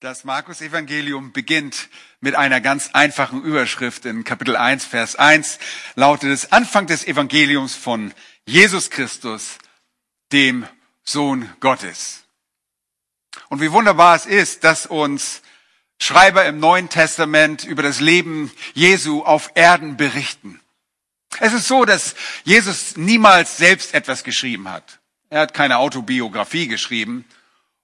[0.00, 1.88] Das Markus-Evangelium beginnt
[2.20, 5.58] mit einer ganz einfachen Überschrift in Kapitel 1, Vers 1,
[5.96, 8.14] lautet es Anfang des Evangeliums von
[8.46, 9.58] Jesus Christus,
[10.30, 10.68] dem
[11.02, 12.22] Sohn Gottes.
[13.48, 15.42] Und wie wunderbar es ist, dass uns
[16.00, 20.60] Schreiber im Neuen Testament über das Leben Jesu auf Erden berichten.
[21.40, 25.00] Es ist so, dass Jesus niemals selbst etwas geschrieben hat.
[25.28, 27.24] Er hat keine Autobiografie geschrieben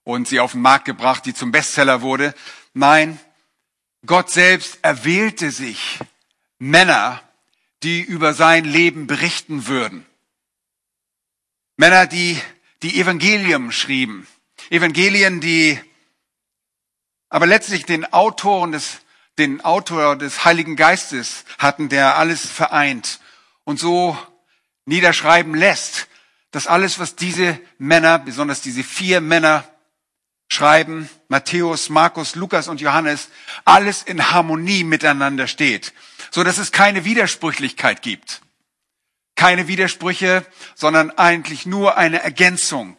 [0.05, 2.35] und sie auf den Markt gebracht, die zum Bestseller wurde.
[2.75, 3.19] Nein,
[4.07, 5.99] Gott selbst erwählte sich
[6.59, 7.21] Männer,
[7.83, 10.07] die über sein Leben berichten würden.
[11.77, 12.41] Männer, die
[12.83, 14.27] die Evangelium schrieben.
[14.71, 15.81] Evangelien, die
[17.29, 19.01] aber letztlich den Autoren des,
[19.39, 23.21] den Autor des Heiligen Geistes hatten, der alles vereint
[23.65, 24.17] und so
[24.85, 26.09] niederschreiben lässt,
[26.51, 29.69] dass alles, was diese Männer, besonders diese vier Männer
[30.49, 33.29] schreiben, Matthäus, Markus, Lukas und Johannes,
[33.65, 35.93] alles in Harmonie miteinander steht,
[36.31, 38.41] so dass es keine Widersprüchlichkeit gibt.
[39.37, 40.47] Keine Widersprüche,
[40.77, 42.97] sondern eigentlich nur eine Ergänzung.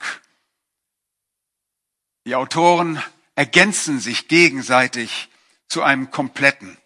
[2.26, 3.02] Die Autoren
[3.36, 5.30] ergänzen sich gegenseitig
[5.68, 6.78] zu einem Kompletten.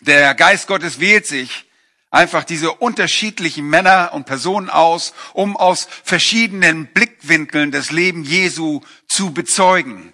[0.00, 1.67] Der Geist Gottes wählt sich
[2.10, 9.32] einfach diese unterschiedlichen Männer und Personen aus, um aus verschiedenen Blickwinkeln das Leben Jesu zu
[9.32, 10.12] bezeugen.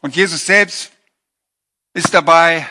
[0.00, 0.90] Und Jesus selbst
[1.94, 2.68] ist dabei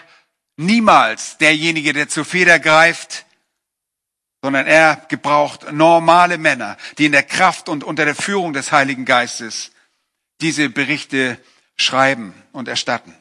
[0.57, 3.25] niemals derjenige, der zur Feder greift,
[4.41, 9.05] sondern er gebraucht normale Männer, die in der Kraft und unter der Führung des Heiligen
[9.05, 9.71] Geistes
[10.41, 11.37] diese Berichte
[11.77, 13.15] schreiben und erstatten.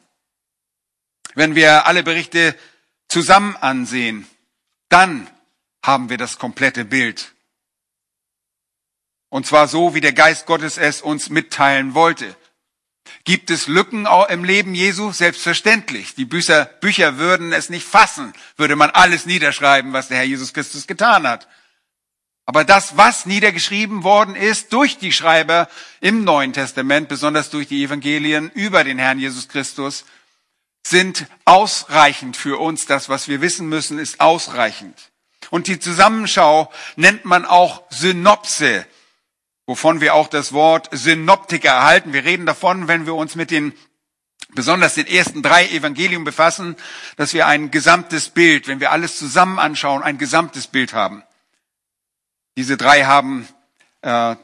[1.35, 2.57] Wenn wir alle Berichte
[3.11, 4.27] zusammen ansehen,
[4.89, 5.29] dann
[5.85, 7.33] haben wir das komplette Bild.
[9.29, 12.37] Und zwar so, wie der Geist Gottes es uns mitteilen wollte.
[13.25, 15.13] Gibt es Lücken im Leben Jesu?
[15.13, 16.15] Selbstverständlich.
[16.15, 20.53] Die Bücher, Bücher würden es nicht fassen, würde man alles niederschreiben, was der Herr Jesus
[20.53, 21.49] Christus getan hat.
[22.47, 25.69] Aber das, was niedergeschrieben worden ist durch die Schreiber
[26.01, 30.05] im Neuen Testament, besonders durch die Evangelien über den Herrn Jesus Christus,
[30.87, 32.87] sind ausreichend für uns.
[32.87, 35.11] Das, was wir wissen müssen, ist ausreichend.
[35.51, 38.87] Und die Zusammenschau nennt man auch Synopse,
[39.67, 42.13] wovon wir auch das Wort Synoptiker erhalten.
[42.13, 43.73] Wir reden davon, wenn wir uns mit den
[44.55, 46.77] besonders den ersten drei Evangelien befassen,
[47.17, 51.23] dass wir ein gesamtes Bild, wenn wir alles zusammen anschauen, ein gesamtes Bild haben.
[52.57, 53.49] Diese drei haben
[54.03, 54.37] äh,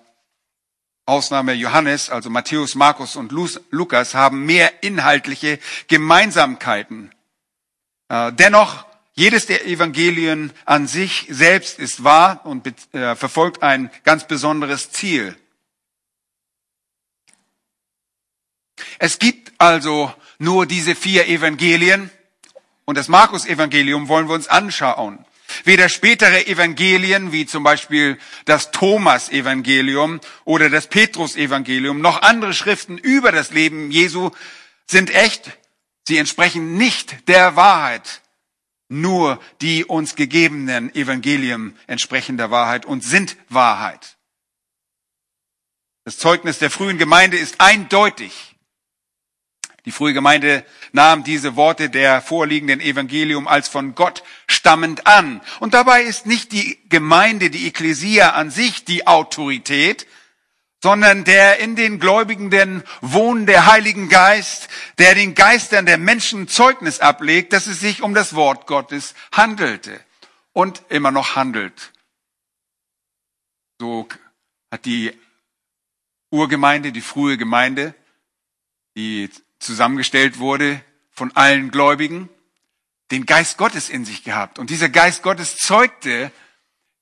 [1.06, 3.32] Ausnahme Johannes, also Matthäus, Markus und
[3.70, 7.12] Lukas, haben mehr inhaltliche Gemeinsamkeiten.
[8.08, 8.84] Äh, dennoch,
[9.14, 15.36] jedes der Evangelien an sich selbst ist wahr und äh, verfolgt ein ganz besonderes Ziel.
[18.98, 22.10] Es gibt also nur diese vier Evangelien
[22.84, 25.24] und das Markus-Evangelium wollen wir uns anschauen.
[25.64, 33.32] Weder spätere Evangelien wie zum Beispiel das Thomas-Evangelium oder das Petrus-Evangelium noch andere Schriften über
[33.32, 34.30] das Leben Jesu
[34.86, 35.58] sind echt.
[36.06, 38.22] Sie entsprechen nicht der Wahrheit.
[38.88, 44.16] Nur die uns gegebenen Evangelien entsprechen der Wahrheit und sind Wahrheit.
[46.04, 48.55] Das Zeugnis der frühen Gemeinde ist eindeutig.
[49.86, 55.40] Die frühe Gemeinde nahm diese Worte der vorliegenden Evangelium als von Gott stammend an.
[55.60, 60.08] Und dabei ist nicht die Gemeinde, die Ekklesia an sich die Autorität,
[60.82, 66.98] sondern der in den Gläubigen denn wohnende Heilige Geist, der den Geistern der Menschen Zeugnis
[66.98, 70.00] ablegt, dass es sich um das Wort Gottes handelte
[70.52, 71.92] und immer noch handelt.
[73.78, 74.08] So
[74.72, 75.12] hat die
[76.30, 77.94] Urgemeinde, die frühe Gemeinde,
[78.96, 80.80] die zusammengestellt wurde
[81.10, 82.28] von allen Gläubigen,
[83.10, 84.58] den Geist Gottes in sich gehabt.
[84.58, 86.32] Und dieser Geist Gottes zeugte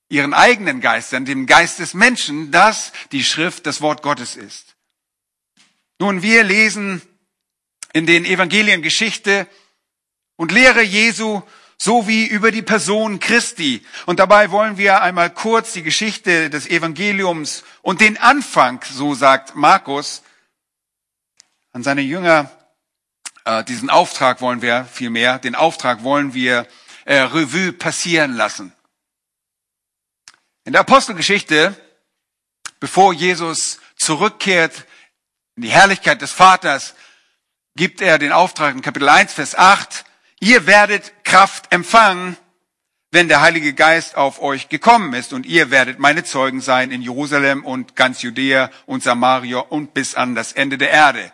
[0.08, 4.76] ihren eigenen Geistern, dem Geist des Menschen, dass die Schrift das Wort Gottes ist.
[5.98, 7.02] Nun, wir lesen
[7.92, 9.46] in den Evangelien Geschichte
[10.36, 11.42] und Lehre Jesu
[11.78, 13.84] sowie über die Person Christi.
[14.06, 19.54] Und dabei wollen wir einmal kurz die Geschichte des Evangeliums und den Anfang, so sagt
[19.54, 20.22] Markus,
[21.74, 22.50] an seine Jünger.
[23.44, 26.66] Äh, diesen Auftrag wollen wir vielmehr, den Auftrag wollen wir
[27.04, 28.72] äh, Revue passieren lassen.
[30.64, 31.76] In der Apostelgeschichte,
[32.80, 34.86] bevor Jesus zurückkehrt
[35.56, 36.94] in die Herrlichkeit des Vaters,
[37.76, 40.04] gibt er den Auftrag in Kapitel 1, Vers 8,
[40.40, 42.36] ihr werdet Kraft empfangen,
[43.10, 47.02] wenn der Heilige Geist auf euch gekommen ist und ihr werdet meine Zeugen sein in
[47.02, 51.32] Jerusalem und ganz Judäa und Samaria und bis an das Ende der Erde.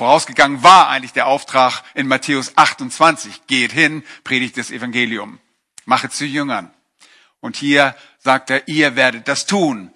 [0.00, 3.46] Vorausgegangen war eigentlich der Auftrag in Matthäus 28.
[3.46, 5.40] Geht hin, predigt das Evangelium.
[5.84, 6.72] Mache zu Jüngern.
[7.40, 9.92] Und hier sagt er, ihr werdet das tun.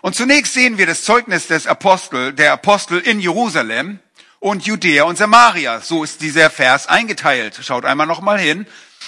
[0.00, 3.98] Und zunächst sehen wir das Zeugnis des Apostel, der Apostel in Jerusalem
[4.38, 5.80] und Judäa und Samaria.
[5.80, 7.58] So ist dieser Vers eingeteilt.
[7.62, 8.64] Schaut einmal noch mal hin.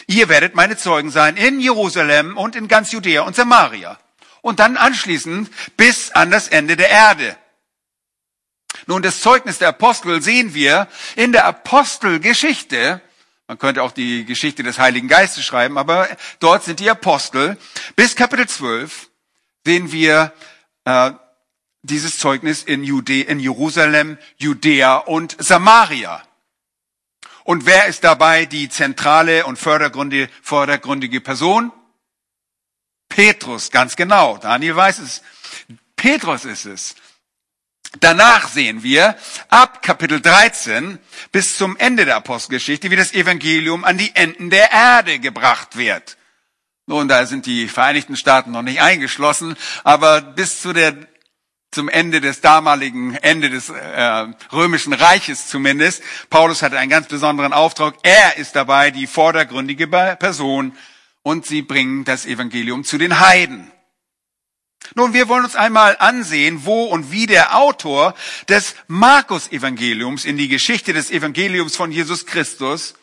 [0.08, 4.00] Ihr werdet meine Zeugen sein in Jerusalem und in ganz Judäa und Samaria.
[4.42, 7.36] Und dann anschließend bis an das Ende der Erde.
[8.88, 13.02] Nun, das Zeugnis der Apostel sehen wir in der Apostelgeschichte.
[13.46, 16.08] Man könnte auch die Geschichte des Heiligen Geistes schreiben, aber
[16.40, 17.58] dort sind die Apostel.
[17.96, 19.10] Bis Kapitel 12
[19.66, 20.32] sehen wir
[20.86, 21.10] äh,
[21.82, 26.22] dieses Zeugnis in, Jude, in Jerusalem, Judäa und Samaria.
[27.44, 31.72] Und wer ist dabei die zentrale und vordergründige, vordergründige Person?
[33.10, 34.38] Petrus, ganz genau.
[34.38, 35.22] Daniel weiß es.
[35.94, 36.94] Petrus ist es.
[38.00, 39.16] Danach sehen wir
[39.48, 40.98] ab Kapitel 13
[41.32, 46.16] bis zum Ende der Apostelgeschichte, wie das Evangelium an die Enden der Erde gebracht wird.
[46.86, 50.96] Nun, da sind die Vereinigten Staaten noch nicht eingeschlossen, aber bis zu der
[51.70, 56.02] zum Ende des damaligen Ende des äh, römischen Reiches zumindest.
[56.30, 57.94] Paulus hatte einen ganz besonderen Auftrag.
[58.02, 60.76] Er ist dabei die vordergründige Person
[61.22, 63.70] und sie bringen das Evangelium zu den Heiden.
[64.94, 68.14] Nun, wir wollen uns einmal ansehen, wo und wie der Autor
[68.48, 72.94] des Markus-Evangeliums in die Geschichte des Evangeliums von Jesus Christus,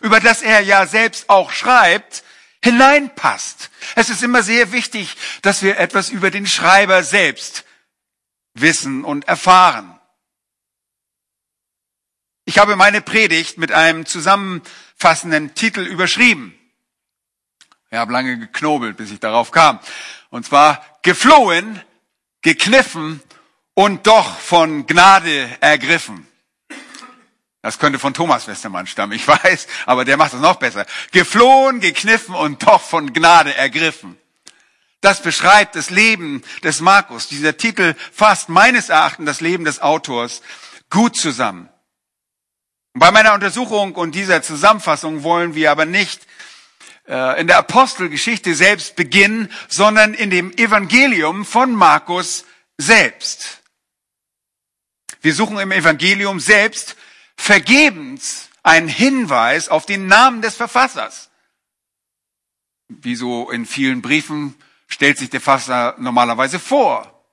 [0.00, 2.22] über das er ja selbst auch schreibt,
[2.62, 3.70] hineinpasst.
[3.94, 7.64] Es ist immer sehr wichtig, dass wir etwas über den Schreiber selbst
[8.54, 9.98] wissen und erfahren.
[12.44, 16.54] Ich habe meine Predigt mit einem zusammenfassenden Titel überschrieben.
[17.90, 19.80] Ich habe lange geknobelt, bis ich darauf kam.
[20.36, 21.80] Und zwar geflohen,
[22.42, 23.22] gekniffen
[23.72, 26.28] und doch von Gnade ergriffen.
[27.62, 30.84] Das könnte von Thomas Westermann stammen, ich weiß, aber der macht es noch besser.
[31.10, 34.18] Geflohen, gekniffen und doch von Gnade ergriffen.
[35.00, 37.28] Das beschreibt das Leben des Markus.
[37.28, 40.42] Dieser Titel fasst meines Erachtens das Leben des Autors
[40.90, 41.70] gut zusammen.
[42.92, 46.26] Bei meiner Untersuchung und dieser Zusammenfassung wollen wir aber nicht
[47.06, 52.44] in der Apostelgeschichte selbst beginnen, sondern in dem Evangelium von Markus
[52.78, 53.62] selbst.
[55.20, 56.96] Wir suchen im Evangelium selbst
[57.36, 61.30] vergebens einen Hinweis auf den Namen des Verfassers.
[62.88, 64.54] Wie so in vielen Briefen
[64.88, 67.24] stellt sich der Verfasser normalerweise vor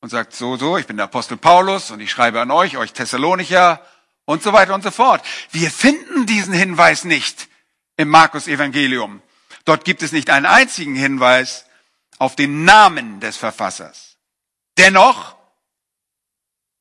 [0.00, 2.92] und sagt so, so, ich bin der Apostel Paulus und ich schreibe an euch, euch
[2.92, 3.84] Thessalonicher
[4.24, 5.24] und so weiter und so fort.
[5.50, 7.48] Wir finden diesen Hinweis nicht
[7.96, 9.22] im Markus Evangelium.
[9.64, 11.66] Dort gibt es nicht einen einzigen Hinweis
[12.18, 14.16] auf den Namen des Verfassers.
[14.78, 15.36] Dennoch,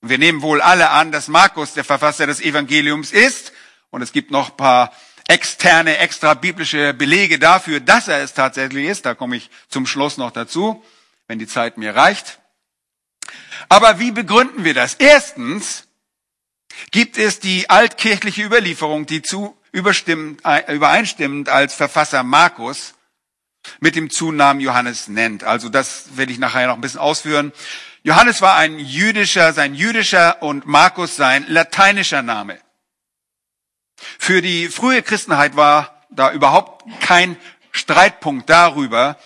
[0.02, 3.54] wir nehmen wohl alle an, dass Markus der Verfasser des Evangeliums ist,
[3.90, 4.94] und es gibt noch ein paar
[5.28, 9.06] externe, extra biblische Belege dafür, dass er es tatsächlich ist.
[9.06, 10.84] Da komme ich zum Schluss noch dazu,
[11.28, 12.40] wenn die Zeit mir reicht.
[13.70, 14.96] Aber wie begründen wir das?
[14.96, 15.88] Erstens
[16.92, 22.94] gibt es die altkirchliche Überlieferung, die zu übereinstimmend als Verfasser Markus
[23.80, 25.44] mit dem Zunamen Johannes nennt.
[25.44, 27.52] Also das werde ich nachher noch ein bisschen ausführen.
[28.04, 32.60] Johannes war ein jüdischer, sein jüdischer und Markus sein lateinischer Name.
[34.20, 37.38] Für die frühe Christenheit war da überhaupt kein
[37.72, 39.18] Streitpunkt darüber,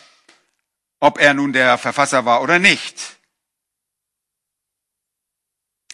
[1.00, 3.17] ob er nun der Verfasser war oder nicht.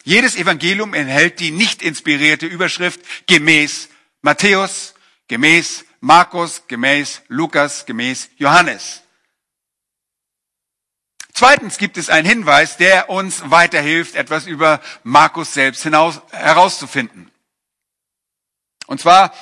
[0.04, 3.88] Jedes Evangelium enthält die nicht inspirierte Überschrift gemäß
[4.26, 4.94] Matthäus,
[5.28, 9.02] gemäß Markus, gemäß Lukas, gemäß Johannes.
[11.32, 17.30] Zweitens gibt es einen Hinweis, der uns weiterhilft, etwas über Markus selbst hinaus, herauszufinden.
[18.88, 19.32] Und zwar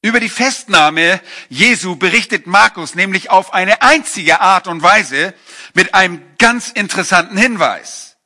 [0.00, 5.32] über die Festnahme Jesu berichtet Markus nämlich auf eine einzige Art und Weise
[5.74, 8.16] mit einem ganz interessanten Hinweis.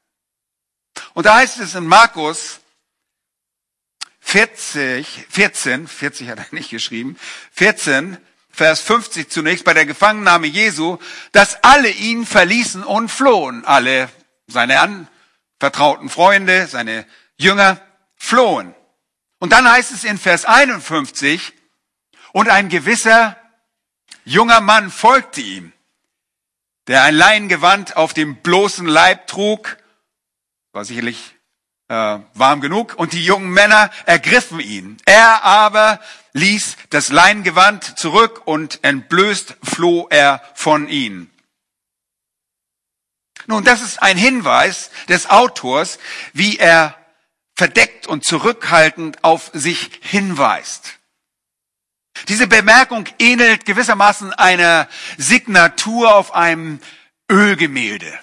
[1.12, 2.61] Und da heißt es in Markus
[4.28, 7.16] 40, 14, 40 hat er nicht geschrieben,
[7.52, 8.18] 14,
[8.50, 10.99] Vers 50 zunächst bei der Gefangennahme Jesu,
[11.30, 13.64] dass alle ihn verließen und flohen.
[13.64, 14.09] Alle
[14.49, 17.06] seine anvertrauten Freunde, seine
[17.37, 17.80] Jünger
[18.16, 18.75] flohen.
[19.38, 21.52] Und dann heißt es in Vers 51,
[22.33, 23.37] und ein gewisser
[24.25, 25.73] junger Mann folgte ihm,
[26.88, 29.76] der ein Leinengewand auf dem bloßen Leib trug,
[30.73, 31.36] war sicherlich
[31.88, 34.97] äh, warm genug, und die jungen Männer ergriffen ihn.
[35.05, 36.00] Er aber
[36.33, 41.31] ließ das Leinengewand zurück und entblößt floh er von ihnen.
[43.47, 45.99] Nun, das ist ein Hinweis des Autors,
[46.33, 46.97] wie er
[47.55, 50.99] verdeckt und zurückhaltend auf sich hinweist.
[52.28, 56.81] Diese Bemerkung ähnelt gewissermaßen einer Signatur auf einem
[57.31, 58.19] Ölgemälde.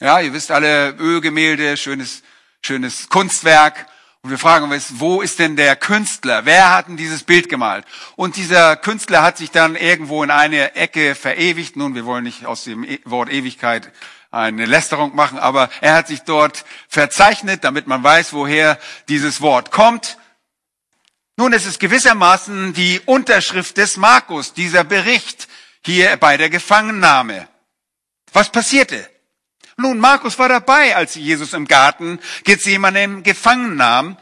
[0.00, 2.22] Ja, ihr wisst alle, Ölgemälde, schönes,
[2.68, 3.86] schönes Kunstwerk.
[4.20, 6.44] Und wir fragen uns, wo ist denn der Künstler?
[6.44, 7.86] Wer hat denn dieses Bild gemalt?
[8.14, 11.76] Und dieser Künstler hat sich dann irgendwo in eine Ecke verewigt.
[11.76, 13.90] Nun, wir wollen nicht aus dem e- Wort Ewigkeit
[14.30, 19.70] eine Lästerung machen, aber er hat sich dort verzeichnet, damit man weiß, woher dieses Wort
[19.70, 20.18] kommt.
[21.38, 25.48] Nun, es ist gewissermaßen die Unterschrift des Markus, dieser Bericht
[25.82, 27.48] hier bei der Gefangennahme.
[28.34, 29.08] Was passierte?
[29.80, 34.18] Nun, Markus war dabei, als Jesus im Garten Gethsemane gefangen nahm.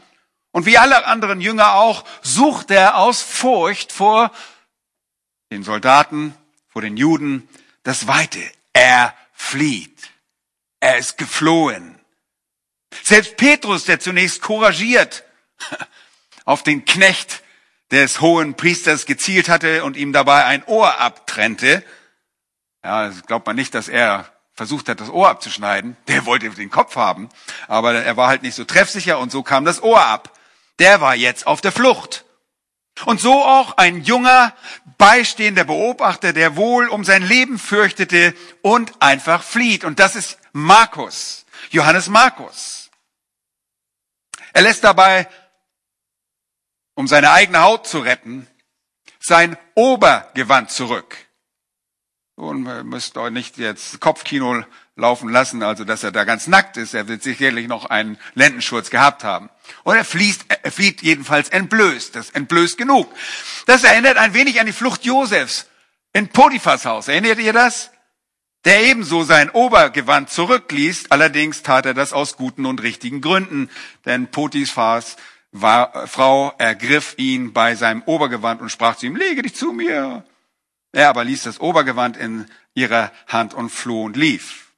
[0.51, 4.31] Und wie alle anderen Jünger auch, sucht er aus Furcht vor
[5.51, 6.35] den Soldaten,
[6.67, 7.49] vor den Juden
[7.81, 8.39] das Weite.
[8.71, 10.11] Er flieht.
[10.79, 11.99] Er ist geflohen.
[13.03, 15.23] Selbst Petrus, der zunächst couragiert
[16.45, 17.41] auf den Knecht
[17.89, 21.83] des hohen Priesters gezielt hatte und ihm dabei ein Ohr abtrennte,
[22.83, 25.95] ja, glaubt man nicht, dass er versucht hat, das Ohr abzuschneiden.
[26.07, 27.29] Der wollte den Kopf haben,
[27.67, 30.33] aber er war halt nicht so treffsicher und so kam das Ohr ab.
[30.79, 32.25] Der war jetzt auf der Flucht.
[33.05, 34.55] Und so auch ein junger,
[34.97, 38.33] beistehender Beobachter, der wohl um sein Leben fürchtete
[38.63, 39.83] und einfach flieht.
[39.85, 42.89] Und das ist Markus, Johannes Markus.
[44.53, 45.29] Er lässt dabei,
[46.95, 48.47] um seine eigene Haut zu retten,
[49.19, 51.26] sein Obergewand zurück.
[52.37, 54.63] Und man müsst euch nicht jetzt Kopfkino
[54.95, 56.93] laufen lassen, also dass er da ganz nackt ist.
[56.93, 59.49] Er wird sicherlich noch einen Lendenschurz gehabt haben.
[59.83, 62.15] Und er fließt, er flieht jedenfalls entblößt.
[62.15, 63.11] Das ist entblößt genug.
[63.65, 65.65] Das erinnert ein wenig an die Flucht Josefs
[66.13, 67.07] in Potiphas Haus.
[67.07, 67.89] Erinnert ihr das?
[68.65, 71.09] Der ebenso sein Obergewand zurückließ.
[71.09, 73.67] Allerdings tat er das aus guten und richtigen Gründen.
[74.05, 75.15] Denn Potiphas
[75.51, 80.23] war, Frau ergriff ihn bei seinem Obergewand und sprach zu ihm, lege dich zu mir.
[80.97, 84.71] Er aber ließ das Obergewand in ihrer Hand und floh und lief.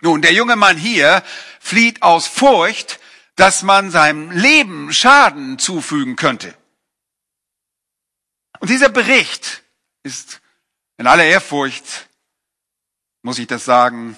[0.00, 1.22] Nun, der junge Mann hier
[1.60, 2.98] flieht aus Furcht,
[3.36, 6.54] dass man seinem Leben Schaden zufügen könnte.
[8.60, 9.64] Und dieser Bericht
[10.02, 10.40] ist
[10.96, 12.08] in aller Ehrfurcht,
[13.20, 14.16] muss ich das sagen,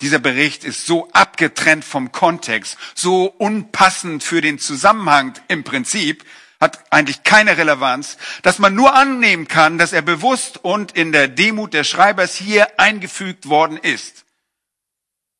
[0.00, 6.24] dieser Bericht ist so abgetrennt vom Kontext, so unpassend für den Zusammenhang im Prinzip,
[6.62, 11.26] hat eigentlich keine Relevanz, dass man nur annehmen kann, dass er bewusst und in der
[11.26, 14.24] Demut des Schreibers hier eingefügt worden ist.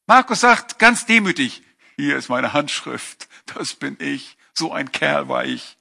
[0.09, 1.63] Markus sagt ganz demütig,
[1.95, 5.79] hier ist meine Handschrift, das bin ich, so ein Kerl war ich.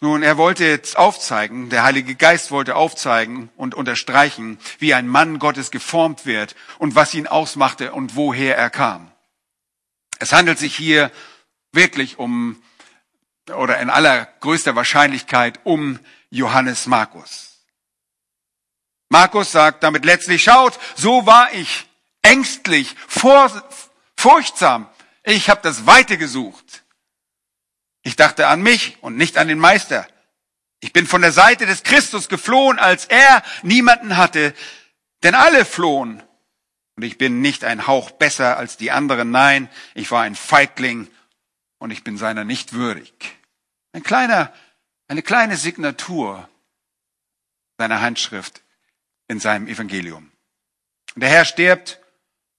[0.00, 5.38] Nun, er wollte jetzt aufzeigen, der Heilige Geist wollte aufzeigen und unterstreichen, wie ein Mann
[5.38, 9.12] Gottes geformt wird und was ihn ausmachte und woher er kam.
[10.18, 11.12] Es handelt sich hier
[11.72, 12.62] wirklich um,
[13.54, 15.98] oder in allergrößter Wahrscheinlichkeit um
[16.30, 17.52] Johannes Markus.
[19.08, 21.86] Markus sagt damit letztlich, schaut, so war ich
[22.22, 23.50] ängstlich, vor,
[24.16, 24.88] furchtsam.
[25.24, 26.82] Ich habe das Weite gesucht.
[28.02, 30.06] Ich dachte an mich und nicht an den Meister.
[30.80, 34.54] Ich bin von der Seite des Christus geflohen, als er niemanden hatte,
[35.22, 36.22] denn alle flohen.
[36.96, 39.30] Und ich bin nicht ein Hauch besser als die anderen.
[39.30, 41.08] Nein, ich war ein Feigling
[41.82, 43.12] und ich bin seiner nicht würdig.
[43.92, 44.52] Ein kleiner,
[45.08, 46.48] eine kleine Signatur
[47.76, 48.62] seiner Handschrift
[49.26, 50.30] in seinem Evangelium.
[51.16, 51.98] der Herr stirbt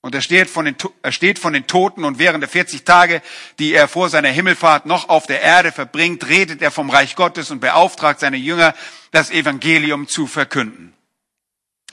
[0.01, 3.21] und er steht, von den, er steht von den Toten und während der 40 Tage,
[3.59, 7.49] die er vor seiner Himmelfahrt noch auf der Erde verbringt, redet er vom Reich Gottes
[7.49, 8.75] und beauftragt seine Jünger,
[9.11, 10.93] das Evangelium zu verkünden.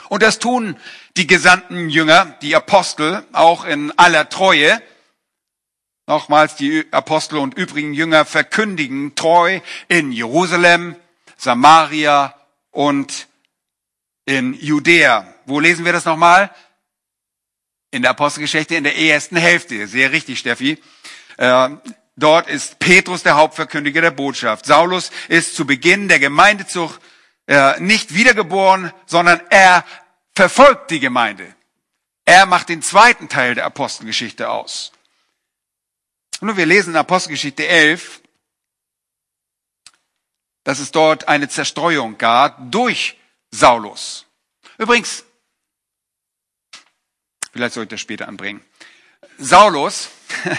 [0.09, 0.77] Und das tun
[1.17, 4.83] die gesandten Jünger, die Apostel, auch in aller Treue.
[6.11, 10.97] Nochmals, die Apostel und übrigen Jünger verkündigen treu in Jerusalem,
[11.37, 12.35] Samaria
[12.73, 13.29] und
[14.25, 15.33] in Judäa.
[15.47, 16.51] Wo lesen wir das nochmal?
[17.93, 19.87] In der Apostelgeschichte in der ersten Hälfte.
[19.87, 20.83] Sehr richtig, Steffi.
[21.37, 21.69] Äh,
[22.17, 24.67] dort ist Petrus der Hauptverkündiger der Botschaft.
[24.67, 27.01] Saulus ist zu Beginn der Gemeindezucht
[27.47, 29.85] äh, nicht wiedergeboren, sondern er
[30.35, 31.55] verfolgt die Gemeinde.
[32.25, 34.91] Er macht den zweiten Teil der Apostelgeschichte aus.
[36.41, 38.21] Nun, wir lesen in Apostelgeschichte 11,
[40.65, 43.19] dass es dort eine Zerstreuung gab durch
[43.51, 44.27] Saulus.
[44.79, 45.25] Übrigens,
[47.53, 48.65] vielleicht soll ich das später anbringen.
[49.39, 50.11] Saulus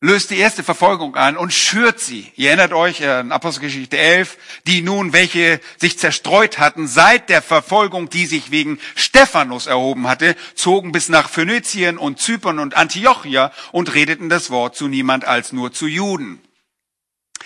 [0.00, 2.32] löst die erste Verfolgung an und schürt sie.
[2.36, 8.08] Ihr erinnert euch an Apostelgeschichte 11, die nun, welche sich zerstreut hatten seit der Verfolgung,
[8.08, 13.92] die sich wegen Stephanus erhoben hatte, zogen bis nach Phönizien und Zypern und Antiochia und
[13.94, 16.40] redeten das Wort zu niemand als nur zu Juden.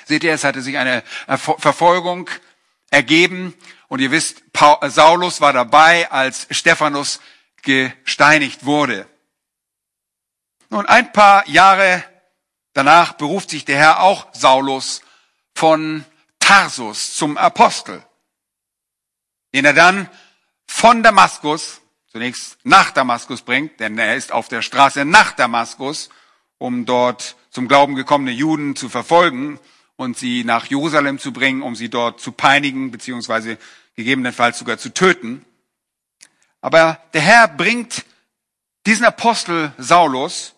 [0.04, 2.28] Seht ihr, es hatte sich eine Verfolgung
[2.90, 3.54] ergeben
[3.88, 4.42] und ihr wisst,
[4.88, 7.21] Saulus war dabei, als Stephanus
[7.62, 9.06] gesteinigt wurde.
[10.68, 12.04] Nun, ein paar Jahre
[12.72, 15.02] Danach beruft sich der Herr auch Saulus
[15.54, 16.04] von
[16.38, 18.02] Tarsus zum Apostel,
[19.54, 20.08] den er dann
[20.66, 21.80] von Damaskus
[22.12, 26.10] zunächst nach Damaskus bringt, denn er ist auf der Straße nach Damaskus,
[26.58, 29.58] um dort zum Glauben gekommene Juden zu verfolgen
[29.96, 33.58] und sie nach Jerusalem zu bringen, um sie dort zu peinigen, beziehungsweise
[33.96, 35.44] gegebenenfalls sogar zu töten.
[36.60, 38.04] Aber der Herr bringt
[38.86, 40.54] diesen Apostel Saulus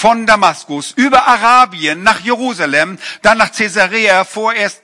[0.00, 4.82] von Damaskus über Arabien nach Jerusalem, dann nach Caesarea, vorerst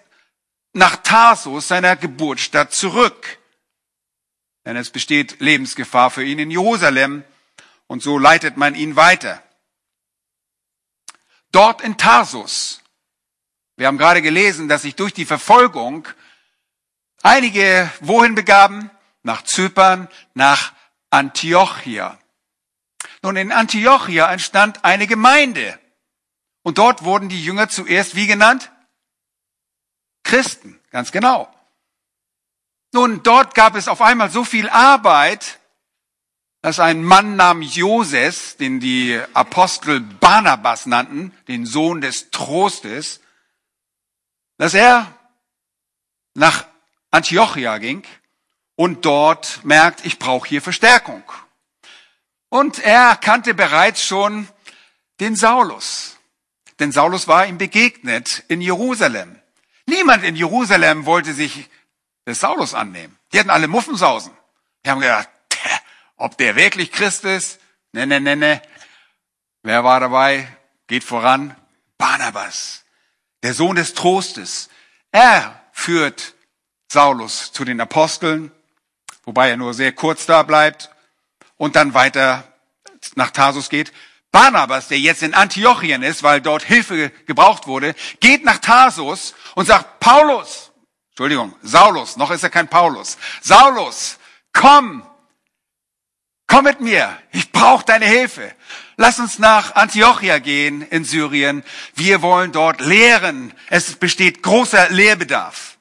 [0.75, 3.39] nach Tarsus, seiner Geburtsstadt, zurück.
[4.67, 7.25] Denn es besteht Lebensgefahr für ihn in Jerusalem
[7.87, 9.43] und so leitet man ihn weiter.
[11.51, 12.83] Dort in Tarsus,
[13.77, 16.07] wir haben gerade gelesen, dass sich durch die Verfolgung
[17.23, 18.91] einige wohin begaben?
[19.23, 20.75] Nach Zypern, nach
[21.09, 22.19] Antiochia.
[23.27, 25.77] Nun, in Antiochia entstand eine Gemeinde.
[26.63, 28.71] Und dort wurden die Jünger zuerst wie genannt?
[30.23, 31.53] Christen, ganz genau.
[32.93, 35.59] Nun, dort gab es auf einmal so viel Arbeit,
[36.63, 43.21] dass ein Mann namens Joses, den die Apostel Barnabas nannten, den Sohn des Trostes,
[44.57, 45.13] dass er
[46.35, 46.65] nach
[47.11, 48.07] Antiochia ging
[48.77, 51.25] und dort merkt, ich brauche hier Verstärkung.
[52.49, 54.49] Und er kannte bereits schon
[55.21, 56.17] den Saulus.
[56.79, 59.41] Denn Saulus war ihm begegnet in Jerusalem.
[59.87, 61.69] Niemand in Jerusalem wollte sich
[62.27, 63.17] des Saulus annehmen.
[63.33, 64.33] Die hatten alle Muffensausen.
[64.85, 65.29] Die haben gedacht,
[66.17, 67.61] ob der wirklich Christ ist?
[67.93, 68.63] Ne, ne, ne, ne.
[69.63, 70.49] Wer war dabei?
[70.87, 71.57] Geht voran.
[71.99, 72.85] Barnabas,
[73.43, 74.69] der Sohn des Trostes.
[75.13, 76.35] Er führt
[76.89, 78.53] Saulus zu den Aposteln,
[79.25, 80.91] wobei er nur sehr kurz da bleibt
[81.57, 82.45] und dann weiter
[83.15, 83.93] nach Tarsus geht.
[84.33, 89.67] Barnabas, der jetzt in Antiochien ist, weil dort Hilfe gebraucht wurde, geht nach Tarsus und
[89.67, 90.73] sagt, Paulus,
[91.11, 94.19] Entschuldigung, Saulus, noch ist er kein Paulus, Saulus,
[94.53, 95.07] komm,
[96.47, 98.55] komm mit mir, ich brauche deine Hilfe.
[98.99, 101.63] Lass uns nach Antiochia gehen in Syrien.
[101.95, 103.53] Wir wollen dort lehren.
[103.69, 105.77] Es besteht großer Lehrbedarf.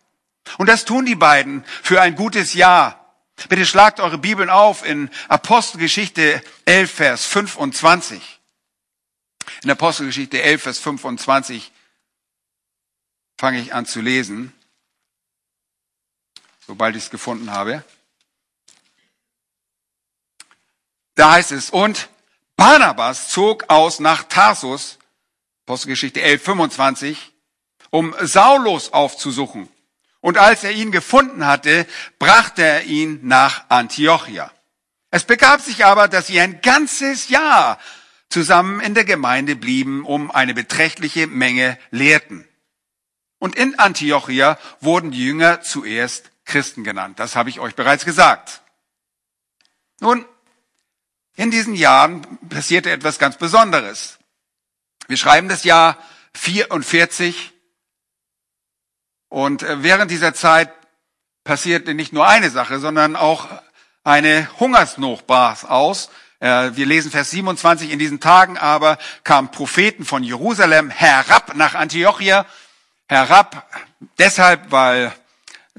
[0.57, 3.04] Und das tun die beiden für ein gutes Jahr.
[3.49, 8.39] Bitte schlagt eure Bibeln auf in Apostelgeschichte 11, Vers 25.
[9.63, 11.71] In Apostelgeschichte 11, Vers 25
[13.37, 14.53] fange ich an zu lesen,
[16.65, 17.83] sobald ich es gefunden habe.
[21.15, 22.09] Da heißt es, und
[22.55, 24.97] Barnabas zog aus nach Tarsus,
[25.65, 27.33] Apostelgeschichte 11, 25,
[27.89, 29.69] um Saulus aufzusuchen.
[30.25, 31.85] Und als er ihn gefunden hatte,
[32.17, 34.51] brachte er ihn nach Antiochia.
[35.11, 37.77] Es begab sich aber, dass sie ein ganzes Jahr
[38.27, 42.43] zusammen in der Gemeinde blieben, um eine beträchtliche Menge lehrten.
[43.37, 47.19] Und in Antiochia wurden die Jünger zuerst Christen genannt.
[47.19, 48.63] Das habe ich euch bereits gesagt.
[49.99, 50.25] Nun,
[51.35, 54.17] in diesen Jahren passierte etwas ganz Besonderes.
[55.07, 55.99] Wir schreiben das Jahr
[56.33, 57.53] 44
[59.29, 60.71] und äh, während dieser Zeit
[61.43, 63.47] passierte nicht nur eine Sache, sondern auch
[64.03, 66.09] eine Hungersnot brach aus.
[66.39, 71.75] Äh, wir lesen Vers 27, in diesen Tagen aber kamen Propheten von Jerusalem herab nach
[71.75, 72.45] Antiochia.
[73.07, 73.69] Herab
[74.17, 75.13] deshalb, weil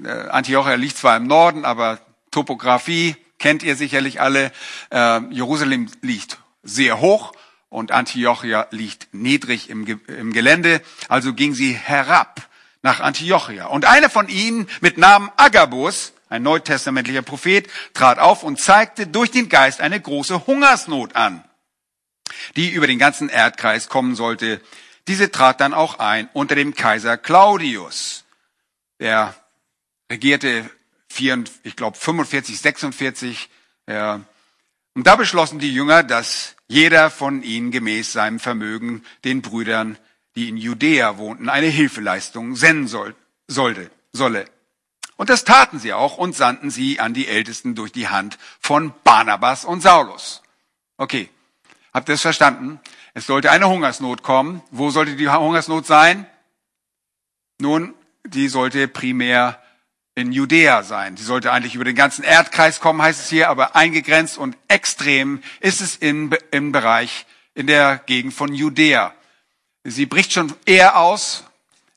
[0.03, 4.51] äh, Antiochia liegt zwar im Norden, aber Topografie kennt ihr sicherlich alle.
[4.91, 7.33] Jerusalem liegt sehr hoch
[7.69, 9.85] und Antiochia liegt niedrig im,
[10.33, 10.83] Gelände.
[11.09, 12.47] Also ging sie herab
[12.87, 13.67] nach Antiochia.
[13.67, 19.31] Und einer von ihnen mit Namen Agabus, ein neutestamentlicher Prophet, trat auf und zeigte durch
[19.33, 21.45] den Geist eine große Hungersnot an,
[22.55, 24.61] die über den ganzen Erdkreis kommen sollte.
[25.09, 28.25] Diese trat dann auch ein unter dem Kaiser Claudius.
[29.01, 29.35] Der
[30.11, 30.71] regierte,
[31.65, 33.51] ich glaube, 45, 46.
[33.89, 34.21] Ja.
[34.95, 39.99] Und da beschlossen die Jünger, dass jeder von ihnen gemäß seinem Vermögen den Brüdern
[40.37, 43.15] die in Judäa wohnten, eine Hilfeleistung senden soll,
[43.49, 44.45] sollte, solle.
[45.17, 48.93] Und das taten sie auch und sandten sie an die Ältesten durch die Hand von
[49.03, 50.43] Barnabas und Saulus.
[50.99, 51.31] Okay,
[51.95, 52.81] habt ihr es verstanden?
[53.15, 54.63] Es sollte eine Hungersnot kommen.
[54.71, 56.27] Wo sollte die Hungersnot sein?
[57.59, 57.95] Nun,
[58.27, 59.63] die sollte primär
[60.15, 61.15] in Judäa sein.
[61.15, 65.43] Die sollte eigentlich über den ganzen Erdkreis kommen, heißt es hier, aber eingegrenzt und extrem
[65.61, 69.15] ist es in, im Bereich, in der Gegend von Judäa.
[69.89, 71.45] Sie bricht schon eher aus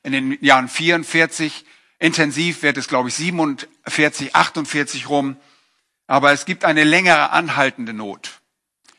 [0.04, 1.64] in den Jahren 44.
[1.98, 5.36] Intensiv wird es, glaube ich, 47, 48 rum.
[6.06, 8.40] Aber es gibt eine längere anhaltende Not.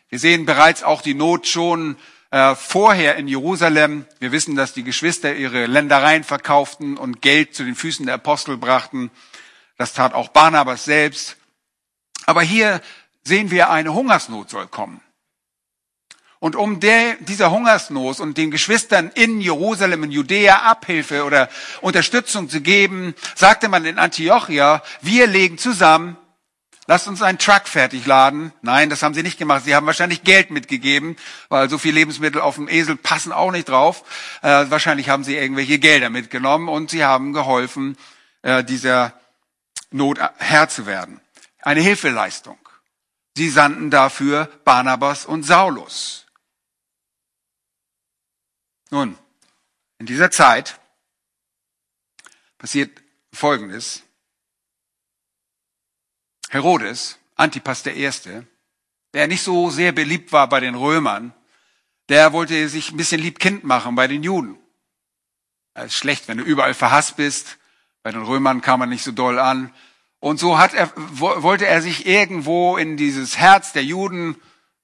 [0.10, 1.96] Wir sehen bereits auch die Not schon
[2.32, 4.06] äh, vorher in Jerusalem.
[4.20, 8.58] Wir wissen, dass die Geschwister ihre Ländereien verkauften und Geld zu den Füßen der Apostel
[8.58, 9.10] brachten.
[9.78, 11.38] Das tat auch Barnabas selbst.
[12.26, 12.82] Aber hier
[13.24, 15.00] sehen wir, eine Hungersnot soll kommen.
[16.42, 21.48] Und um der, dieser Hungersnot und den Geschwistern in Jerusalem, in Judäa Abhilfe oder
[21.80, 26.18] Unterstützung zu geben, sagte man in Antiochia, wir legen zusammen
[26.92, 28.52] lasst uns einen Truck fertig laden.
[28.62, 29.64] Nein, das haben sie nicht gemacht.
[29.64, 31.16] Sie haben wahrscheinlich Geld mitgegeben,
[31.48, 34.04] weil so viel Lebensmittel auf dem Esel passen auch nicht drauf.
[34.42, 37.98] Äh, wahrscheinlich haben sie irgendwelche Gelder mitgenommen und sie haben geholfen,
[38.42, 39.14] äh, dieser
[39.92, 41.22] Not Herr zu werden.
[41.62, 42.58] Eine Hilfeleistung.
[43.38, 46.26] Sie sandten dafür Barnabas und Saulus.
[48.92, 49.18] Nun,
[50.00, 50.80] in dieser Zeit
[52.58, 53.02] passiert
[53.34, 54.04] Folgendes.
[56.50, 58.46] Herodes, Antipas der Erste,
[59.14, 61.34] der nicht so sehr beliebt war bei den Römern,
[62.10, 64.58] der wollte sich ein bisschen Liebkind machen bei den Juden.
[65.74, 67.58] Es ist schlecht, wenn du überall verhasst bist.
[68.04, 69.74] Bei den Römern kam er nicht so doll an.
[70.20, 74.36] Und so hat er, wollte er sich irgendwo in dieses Herz der Juden,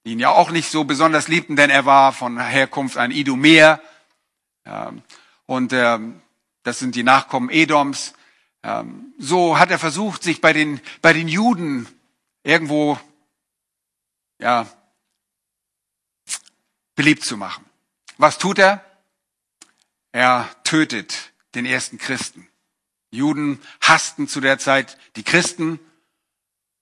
[0.04, 3.82] die ihn ja auch nicht so besonders liebten, denn er war von Herkunft ein Idumäer.
[5.46, 6.20] Und ähm,
[6.62, 8.14] das sind die Nachkommen Edoms.
[8.62, 11.88] Ähm, so hat er versucht, sich bei den, bei den Juden
[12.42, 12.98] irgendwo,
[14.38, 14.66] ja,
[16.94, 17.64] beliebt zu machen.
[18.16, 18.84] Was tut er?
[20.12, 22.48] Er tötet den ersten Christen.
[23.10, 25.78] Juden hassten zu der Zeit die Christen,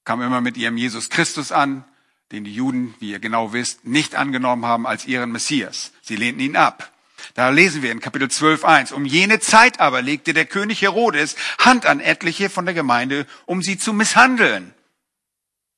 [0.04, 1.84] kamen immer mit ihrem Jesus Christus an,
[2.32, 5.92] den die Juden, wie ihr genau wisst, nicht angenommen haben als ihren Messias.
[6.02, 6.92] Sie lehnten ihn ab.
[7.36, 8.92] Da lesen wir in Kapitel 12, 1.
[8.92, 13.60] Um jene Zeit aber legte der König Herodes Hand an etliche von der Gemeinde, um
[13.60, 14.72] sie zu misshandeln.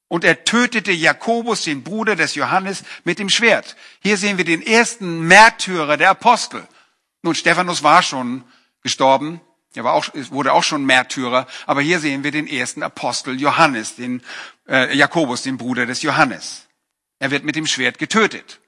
[0.06, 3.74] Und er tötete Jakobus, den Bruder des Johannes, mit dem Schwert.
[4.00, 6.64] Hier sehen wir den ersten Märtyrer der Apostel.
[7.22, 8.44] Nun, Stephanus war schon
[8.84, 9.40] gestorben.
[9.74, 11.48] Er war auch, wurde auch schon Märtyrer.
[11.66, 14.22] Aber hier sehen wir den ersten Apostel Johannes, den
[14.68, 16.68] äh, Jakobus, den Bruder des Johannes.
[17.18, 18.60] Er wird mit dem Schwert getötet.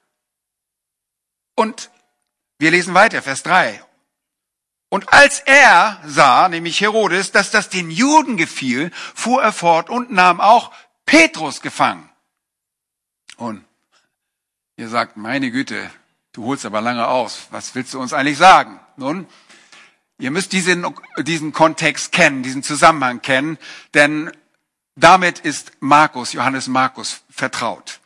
[1.55, 1.89] Und
[2.61, 3.83] wir lesen weiter, Vers 3.
[4.89, 10.11] Und als er sah, nämlich Herodes, dass das den Juden gefiel, fuhr er fort und
[10.11, 10.71] nahm auch
[11.07, 12.07] Petrus gefangen.
[13.37, 13.65] Und
[14.77, 15.89] ihr sagt, meine Güte,
[16.33, 17.47] du holst aber lange aus.
[17.49, 18.79] Was willst du uns eigentlich sagen?
[18.95, 19.27] Nun,
[20.19, 20.85] ihr müsst diesen,
[21.17, 23.57] diesen Kontext kennen, diesen Zusammenhang kennen,
[23.95, 24.31] denn
[24.95, 28.00] damit ist Markus, Johannes Markus vertraut.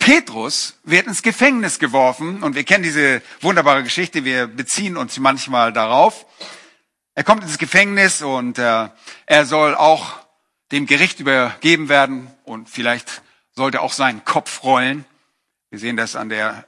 [0.00, 5.72] Petrus wird ins Gefängnis geworfen und wir kennen diese wunderbare Geschichte, wir beziehen uns manchmal
[5.72, 6.26] darauf.
[7.14, 8.88] Er kommt ins Gefängnis und äh,
[9.26, 10.18] er soll auch
[10.72, 15.04] dem Gericht übergeben werden und vielleicht sollte auch seinen Kopf rollen.
[15.68, 16.66] Wir sehen das an der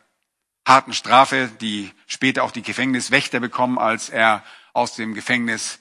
[0.67, 5.79] harten Strafe, die später auch die Gefängniswächter bekommen, als er aus dem Gefängnis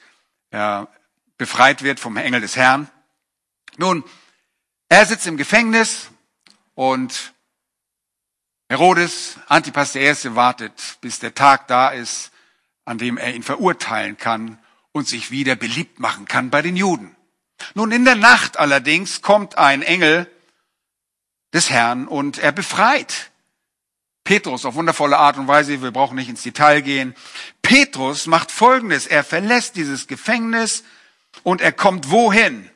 [0.51, 0.83] äh,
[1.37, 2.89] befreit wird vom Engel des Herrn.
[3.77, 4.03] Nun,
[4.87, 6.09] er sitzt im Gefängnis
[6.75, 7.33] und
[8.71, 12.31] Herodes, Antipas Erste, wartet, bis der Tag da ist,
[12.85, 14.59] an dem er ihn verurteilen kann
[14.93, 17.13] und sich wieder beliebt machen kann bei den Juden.
[17.73, 20.25] Nun, in der Nacht allerdings kommt ein Engel
[21.51, 23.31] des Herrn und er befreit
[24.23, 25.81] Petrus auf wundervolle Art und Weise.
[25.81, 27.13] Wir brauchen nicht ins Detail gehen.
[27.61, 29.05] Petrus macht Folgendes.
[29.05, 30.85] Er verlässt dieses Gefängnis
[31.43, 32.69] und er kommt wohin?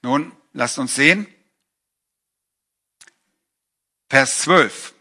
[0.00, 1.26] Nun, lasst uns sehen.
[4.10, 4.94] Vers 12.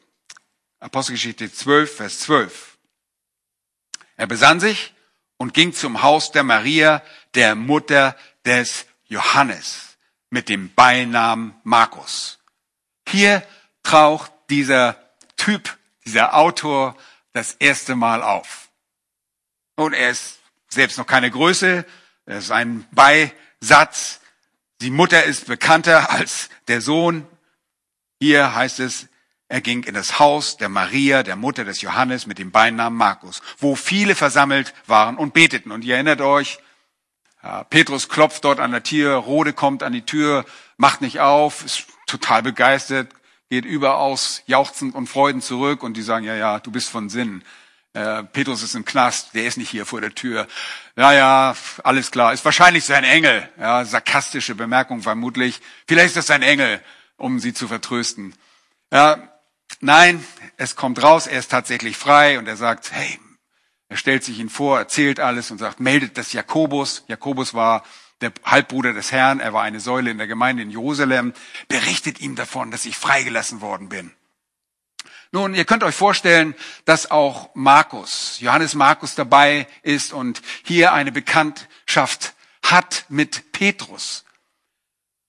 [0.80, 2.78] Apostelgeschichte 12, Vers 12.
[4.18, 4.94] Er besann sich
[5.38, 7.02] und ging zum Haus der Maria,
[7.34, 9.98] der Mutter des Johannes,
[10.30, 12.40] mit dem Beinamen Markus.
[13.08, 13.44] Hier
[13.84, 14.98] taucht dieser
[15.38, 16.98] Typ, dieser Autor
[17.32, 18.70] das erste Mal auf.
[19.76, 21.86] Und er ist selbst noch keine Größe,
[22.26, 24.20] er ist ein Beisatz.
[24.82, 27.26] Die Mutter ist bekannter als der Sohn
[28.20, 29.08] hier heißt es,
[29.50, 33.42] er ging in das Haus der Maria, der Mutter des Johannes, mit dem Beinamen Markus,
[33.60, 35.72] wo viele versammelt waren und beteten.
[35.72, 36.60] Und ihr erinnert euch,
[37.70, 40.44] Petrus klopft dort an der Tür, Rode kommt an die Tür,
[40.76, 43.10] macht nicht auf, ist total begeistert,
[43.50, 47.44] geht überaus jauchzend und freudend zurück und die sagen, ja, ja, du bist von Sinn.
[47.94, 50.48] Äh, Petrus ist im Knast, der ist nicht hier vor der Tür.
[50.98, 52.34] Ja, ja, alles klar.
[52.34, 53.48] Ist wahrscheinlich sein Engel.
[53.58, 55.62] Ja, sarkastische Bemerkung vermutlich.
[55.88, 56.82] Vielleicht ist das sein Engel,
[57.18, 58.36] um sie zu vertrösten.
[58.92, 59.32] Ja,
[59.82, 60.26] nein,
[60.56, 63.20] es kommt raus, er ist tatsächlich frei und er sagt, hey,
[63.90, 67.04] er stellt sich ihn vor, erzählt alles und sagt, meldet das Jakobus.
[67.08, 67.84] Jakobus war
[68.22, 71.34] der Halbbruder des Herrn, er war eine Säule in der Gemeinde in Jerusalem,
[71.68, 74.12] berichtet ihm davon, dass ich freigelassen worden bin.
[75.32, 81.12] Nun, ihr könnt euch vorstellen, dass auch Markus, Johannes Markus dabei ist und hier eine
[81.12, 84.26] Bekanntschaft hat mit Petrus.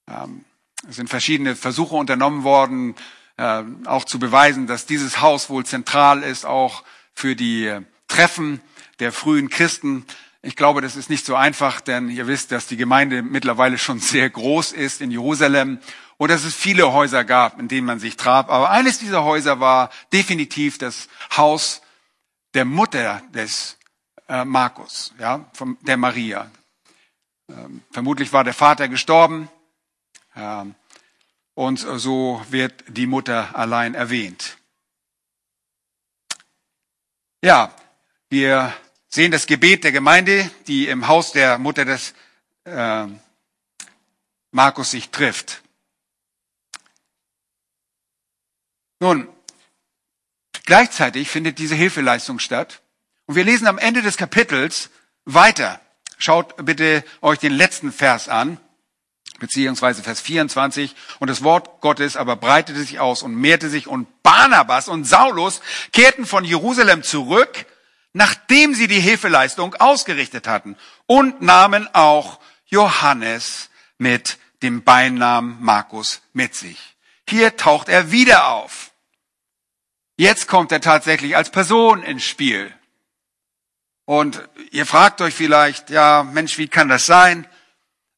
[0.09, 0.45] Ähm,
[0.89, 2.95] es sind verschiedene Versuche unternommen worden,
[3.37, 6.83] äh, auch zu beweisen, dass dieses Haus wohl zentral ist, auch
[7.15, 8.61] für die äh, Treffen
[8.99, 10.07] der frühen Christen.
[10.41, 14.01] Ich glaube, das ist nicht so einfach, denn ihr wisst, dass die Gemeinde mittlerweile schon
[14.01, 15.79] sehr groß ist in Jerusalem
[16.17, 18.49] und dass es viele Häuser gab, in denen man sich traf.
[18.49, 21.83] Aber eines dieser Häuser war definitiv das Haus
[22.55, 23.77] der Mutter des
[24.27, 26.51] äh, Markus, ja, von der Maria.
[27.51, 29.51] Ähm, vermutlich war der Vater gestorben
[31.55, 34.59] und so wird die Mutter allein erwähnt.
[37.43, 37.75] Ja,
[38.31, 38.75] wir
[39.09, 42.15] sehen das Gebet der Gemeinde, die im Haus der Mutter des
[42.65, 43.07] äh,
[44.51, 45.63] Markus sich trifft.
[49.01, 49.29] Nun,
[50.65, 52.83] gleichzeitig findet diese Hilfeleistung statt.
[53.27, 54.91] Und wir lesen am Ende des Kapitels
[55.25, 55.81] weiter.
[56.19, 58.59] Schaut bitte euch den letzten Vers an,
[59.39, 60.95] beziehungsweise Vers 24.
[61.19, 65.61] Und das Wort Gottes aber breitete sich aus und mehrte sich und Barnabas und Saulus
[65.93, 67.67] kehrten von Jerusalem zurück,
[68.13, 76.55] nachdem sie die Hilfeleistung ausgerichtet hatten und nahmen auch Johannes mit dem Beinamen Markus mit
[76.55, 76.79] sich.
[77.29, 78.93] Hier taucht er wieder auf.
[80.17, 82.75] Jetzt kommt er tatsächlich als Person ins Spiel.
[84.05, 87.47] Und ihr fragt euch vielleicht, ja, Mensch, wie kann das sein?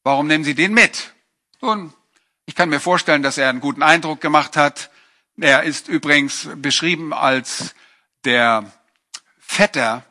[0.03, 1.13] Warum nehmen Sie den mit?
[1.61, 1.93] Nun,
[2.45, 4.89] ich kann mir vorstellen, dass er einen guten Eindruck gemacht hat.
[5.39, 7.75] Er ist übrigens beschrieben als
[8.25, 8.71] der
[9.39, 10.03] Vetter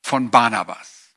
[0.00, 1.10] von Barnabas.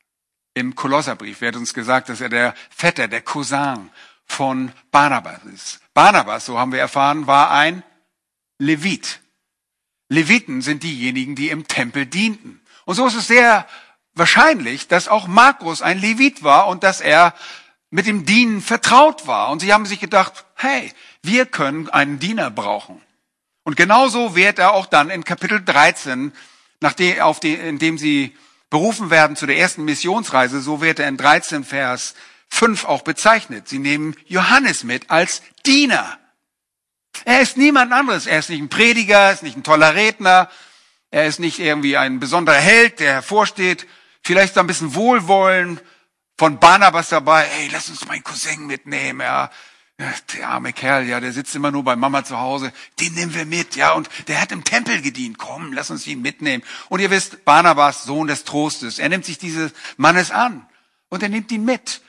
[0.54, 3.92] Im Kolosserbrief wird uns gesagt, dass er der Vetter, der Cousin
[4.26, 5.80] von Barnabas ist.
[5.94, 7.84] Barnabas, so haben wir erfahren, war ein
[8.58, 9.20] Levit.
[10.10, 12.62] Leviten sind diejenigen, die im Tempel dienten.
[12.86, 13.68] Und so ist es sehr
[14.14, 17.34] wahrscheinlich, dass auch Markus ein Levit war und dass er
[17.96, 19.50] mit dem Dienen vertraut war.
[19.50, 20.92] Und sie haben sich gedacht, hey,
[21.24, 23.02] wir können einen Diener brauchen.
[23.64, 26.34] Und genauso wird er auch dann in Kapitel 13,
[26.82, 28.36] nachdem, auf die, in dem sie
[28.70, 32.16] berufen werden zu der ersten Missionsreise, so wird er in 13 Vers
[32.50, 33.70] 5 auch bezeichnet.
[33.70, 36.20] Sie nehmen Johannes mit als Diener.
[37.24, 38.28] Er ist niemand anderes.
[38.28, 40.50] Er ist nicht ein Prediger, er ist nicht ein toller Redner,
[41.12, 43.88] er ist nicht irgendwie ein besonderer Held, der hervorsteht.
[44.22, 45.80] Vielleicht ein bisschen Wohlwollen
[46.38, 47.44] von Barnabas dabei.
[47.44, 49.50] Hey, lass uns meinen Cousin mitnehmen, ja.
[49.98, 52.74] Der arme Kerl, ja, der sitzt immer nur bei Mama zu Hause.
[53.00, 53.94] Den nehmen wir mit, ja.
[53.94, 55.38] Und der hat im Tempel gedient.
[55.38, 56.64] Komm, lass uns ihn mitnehmen.
[56.90, 60.68] Und ihr wisst, Barnabas, Sohn des Trostes, er nimmt sich dieses Mannes an.
[61.08, 62.02] Und er nimmt ihn mit.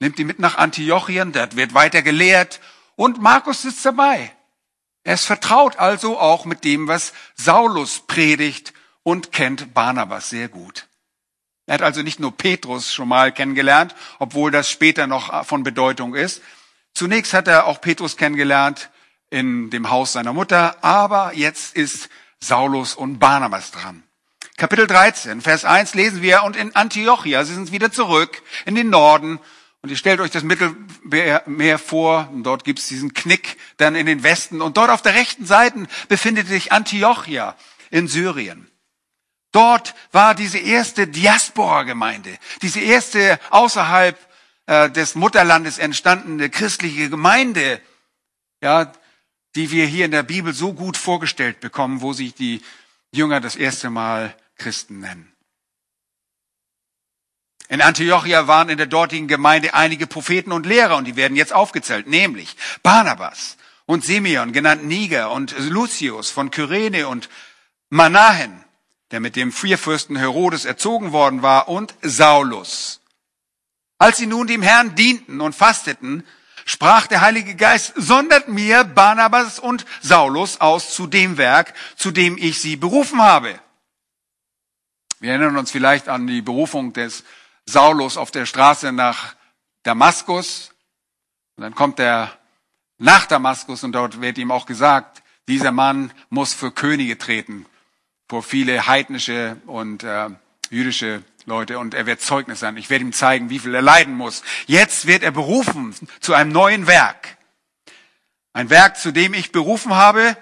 [0.00, 2.60] Nimmt ihn mit nach Antiochien, dort wird weiter gelehrt.
[2.94, 4.32] Und Markus sitzt dabei.
[5.02, 10.89] Er ist vertraut also auch mit dem, was Saulus predigt und kennt Barnabas sehr gut.
[11.70, 16.16] Er hat also nicht nur Petrus schon mal kennengelernt, obwohl das später noch von Bedeutung
[16.16, 16.42] ist.
[16.94, 18.90] Zunächst hat er auch Petrus kennengelernt
[19.30, 22.08] in dem Haus seiner Mutter, aber jetzt ist
[22.40, 24.02] Saulus und Barnabas dran.
[24.56, 28.90] Kapitel 13, Vers 1 lesen wir, und in Antiochia, sie sind wieder zurück in den
[28.90, 29.38] Norden,
[29.80, 34.06] und ihr stellt euch das Mittelmeer vor, und dort gibt es diesen Knick dann in
[34.06, 34.60] den Westen.
[34.60, 37.54] Und dort auf der rechten Seite befindet sich Antiochia
[37.92, 38.69] in Syrien.
[39.52, 44.18] Dort war diese erste Diaspora-Gemeinde, diese erste außerhalb
[44.66, 47.80] äh, des Mutterlandes entstandene christliche Gemeinde,
[48.62, 48.92] ja,
[49.56, 52.62] die wir hier in der Bibel so gut vorgestellt bekommen, wo sich die
[53.12, 55.32] Jünger das erste Mal Christen nennen.
[57.68, 61.52] In Antiochia waren in der dortigen Gemeinde einige Propheten und Lehrer und die werden jetzt
[61.52, 67.28] aufgezählt, nämlich Barnabas und Simeon, genannt Niger und Lucius von Kyrene und
[67.88, 68.64] Manahen,
[69.10, 73.00] der mit dem Vierfürsten Herodes erzogen worden war, und Saulus.
[73.98, 76.24] Als sie nun dem Herrn dienten und fasteten,
[76.64, 82.38] sprach der Heilige Geist, sondert mir Barnabas und Saulus aus zu dem Werk, zu dem
[82.38, 83.58] ich sie berufen habe.
[85.18, 87.24] Wir erinnern uns vielleicht an die Berufung des
[87.66, 89.34] Saulus auf der Straße nach
[89.82, 90.72] Damaskus.
[91.56, 92.38] Und dann kommt er
[92.96, 97.66] nach Damaskus und dort wird ihm auch gesagt, Dieser Mann muss für Könige treten,
[98.30, 100.28] vor viele heidnische und äh,
[100.70, 102.76] jüdische Leute und er wird Zeugnis sein.
[102.76, 104.44] Ich werde ihm zeigen, wie viel er leiden muss.
[104.68, 107.38] Jetzt wird er berufen zu einem neuen Werk.
[108.52, 110.36] Ein Werk, zu dem ich berufen habe,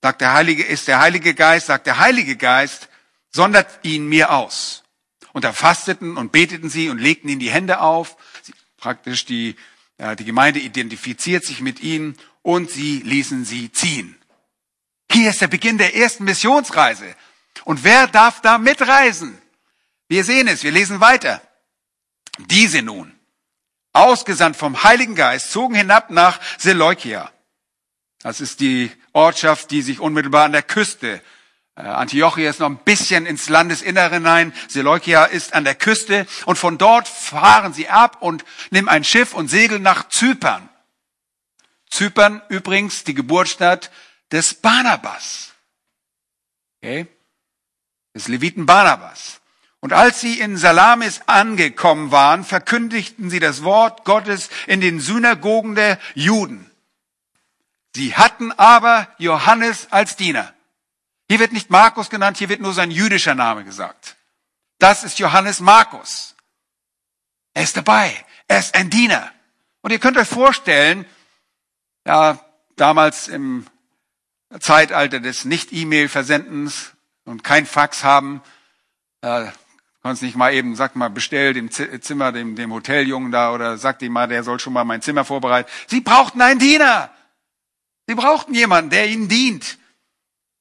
[0.00, 2.88] sagt der Heilige, ist der Heilige Geist, sagt der Heilige Geist,
[3.30, 4.82] sondert ihn mir aus.
[5.34, 8.16] Und da fasteten und beteten sie und legten ihnen die Hände auf.
[8.40, 9.56] Sie, praktisch die,
[9.98, 14.17] äh, die Gemeinde identifiziert sich mit ihnen und sie ließen sie ziehen.
[15.10, 17.14] Hier ist der Beginn der ersten Missionsreise.
[17.64, 19.40] Und wer darf da mitreisen?
[20.08, 21.42] Wir sehen es, wir lesen weiter.
[22.38, 23.12] Diese nun,
[23.92, 27.30] ausgesandt vom Heiligen Geist, zogen hinab nach Seleukia.
[28.20, 31.22] Das ist die Ortschaft, die sich unmittelbar an der Küste
[31.78, 34.52] äh, Antiochia ist noch ein bisschen ins Landesinnere hinein.
[34.66, 39.32] Seleukia ist an der Küste und von dort fahren sie ab und nehmen ein Schiff
[39.32, 40.68] und segeln nach Zypern.
[41.88, 43.90] Zypern übrigens die Geburtsstadt
[44.32, 45.52] des Barnabas.
[46.78, 47.06] Okay?
[48.14, 49.40] Des Leviten Barnabas.
[49.80, 55.74] Und als sie in Salamis angekommen waren, verkündigten sie das Wort Gottes in den Synagogen
[55.74, 56.68] der Juden.
[57.94, 60.52] Sie hatten aber Johannes als Diener.
[61.28, 64.16] Hier wird nicht Markus genannt, hier wird nur sein jüdischer Name gesagt.
[64.78, 66.34] Das ist Johannes Markus.
[67.54, 68.24] Er ist dabei.
[68.46, 69.30] Er ist ein Diener.
[69.82, 71.04] Und ihr könnt euch vorstellen,
[72.06, 72.38] ja,
[72.76, 73.66] damals im
[74.60, 76.92] Zeitalter des Nicht-E-Mail-Versendens
[77.24, 78.42] und kein Fax haben,
[79.20, 79.46] äh,
[80.02, 84.00] kannst nicht mal eben, sag mal, bestell dem Zimmer, dem, dem Hoteljungen da oder sag
[84.00, 85.70] ihm mal, der soll schon mal mein Zimmer vorbereiten.
[85.86, 87.10] Sie brauchten einen Diener.
[88.06, 89.78] Sie brauchten jemanden, der ihnen dient.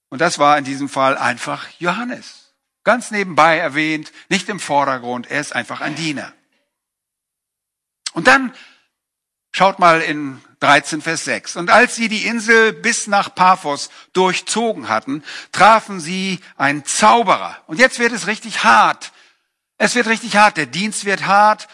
[0.10, 2.54] Und das war in diesem Fall einfach Johannes.
[2.84, 6.34] Ganz nebenbei erwähnt, nicht im Vordergrund, er ist einfach ein Diener.
[8.14, 8.54] Und dann
[9.58, 11.56] schaut mal in 13, Vers 6.
[11.56, 17.58] Und als sie die Insel bis nach Paphos durchzogen hatten, trafen sie einen Zauberer.
[17.66, 19.12] Und jetzt wird es richtig hart.
[19.78, 20.58] Es wird richtig hart.
[20.58, 21.68] Der Dienst wird hart.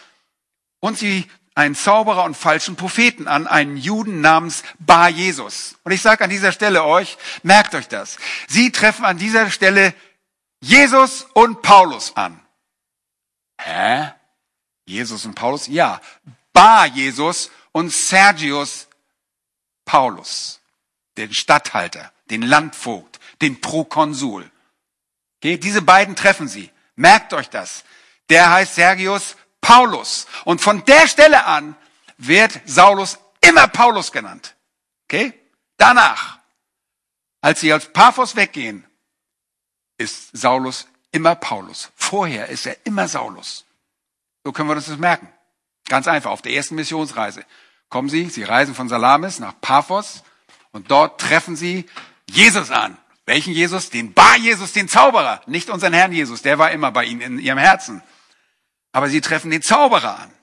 [0.79, 5.75] Und sie einen Zauberer und falschen Propheten an, einen Juden namens Bar Jesus.
[5.83, 8.17] Und ich sage an dieser Stelle euch, merkt euch das.
[8.47, 9.93] Sie treffen an dieser Stelle
[10.61, 12.39] Jesus und Paulus an.
[13.61, 14.11] Hä?
[14.85, 15.67] Jesus und Paulus?
[15.67, 16.01] Ja.
[16.53, 18.87] Bar Jesus und Sergius
[19.83, 20.61] Paulus.
[21.17, 24.49] Den Statthalter, den Landvogt, den Prokonsul.
[25.37, 26.71] Okay, diese beiden treffen sie.
[26.95, 27.83] Merkt euch das.
[28.29, 30.25] Der heißt Sergius Paulus.
[30.45, 31.75] Und von der Stelle an
[32.17, 34.55] wird Saulus immer Paulus genannt.
[35.05, 35.33] Okay?
[35.77, 36.39] Danach,
[37.41, 38.85] als sie als Paphos weggehen,
[39.97, 41.91] ist Saulus immer Paulus.
[41.95, 43.65] Vorher ist er immer Saulus.
[44.43, 45.31] So können wir uns das merken.
[45.85, 47.45] Ganz einfach, auf der ersten Missionsreise
[47.93, 50.23] kommen sie, sie reisen von Salamis nach Paphos
[50.71, 51.85] und dort treffen sie
[52.27, 52.97] Jesus an.
[53.27, 53.91] Welchen Jesus?
[53.91, 57.37] Den Bar Jesus, den Zauberer, nicht unseren Herrn Jesus, der war immer bei ihnen in
[57.37, 58.01] ihrem Herzen.
[58.93, 60.33] Aber sie treffen den Zauberer an.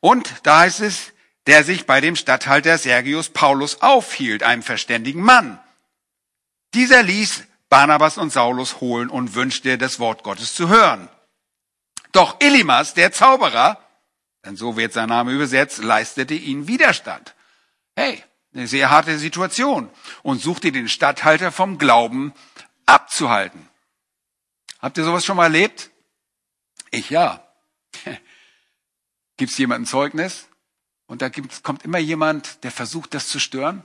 [0.00, 1.14] Und da heißt es,
[1.46, 5.58] der sich bei dem Statthalter Sergius Paulus aufhielt, einem verständigen Mann.
[6.74, 11.08] Dieser ließ Barnabas und Saulus holen und wünschte, das Wort Gottes zu hören.
[12.12, 13.81] Doch Elimas, der Zauberer,
[14.44, 17.34] denn so wird sein Name übersetzt, leistete ihnen Widerstand.
[17.94, 18.22] Hey,
[18.54, 19.90] eine sehr harte Situation
[20.22, 22.32] und suchte den Statthalter vom Glauben
[22.86, 23.68] abzuhalten.
[24.80, 25.90] Habt ihr sowas schon mal erlebt?
[26.90, 27.46] Ich ja.
[29.36, 30.48] Gibt es jemanden Zeugnis?
[31.06, 33.84] Und da gibt's, kommt immer jemand, der versucht, das zu stören?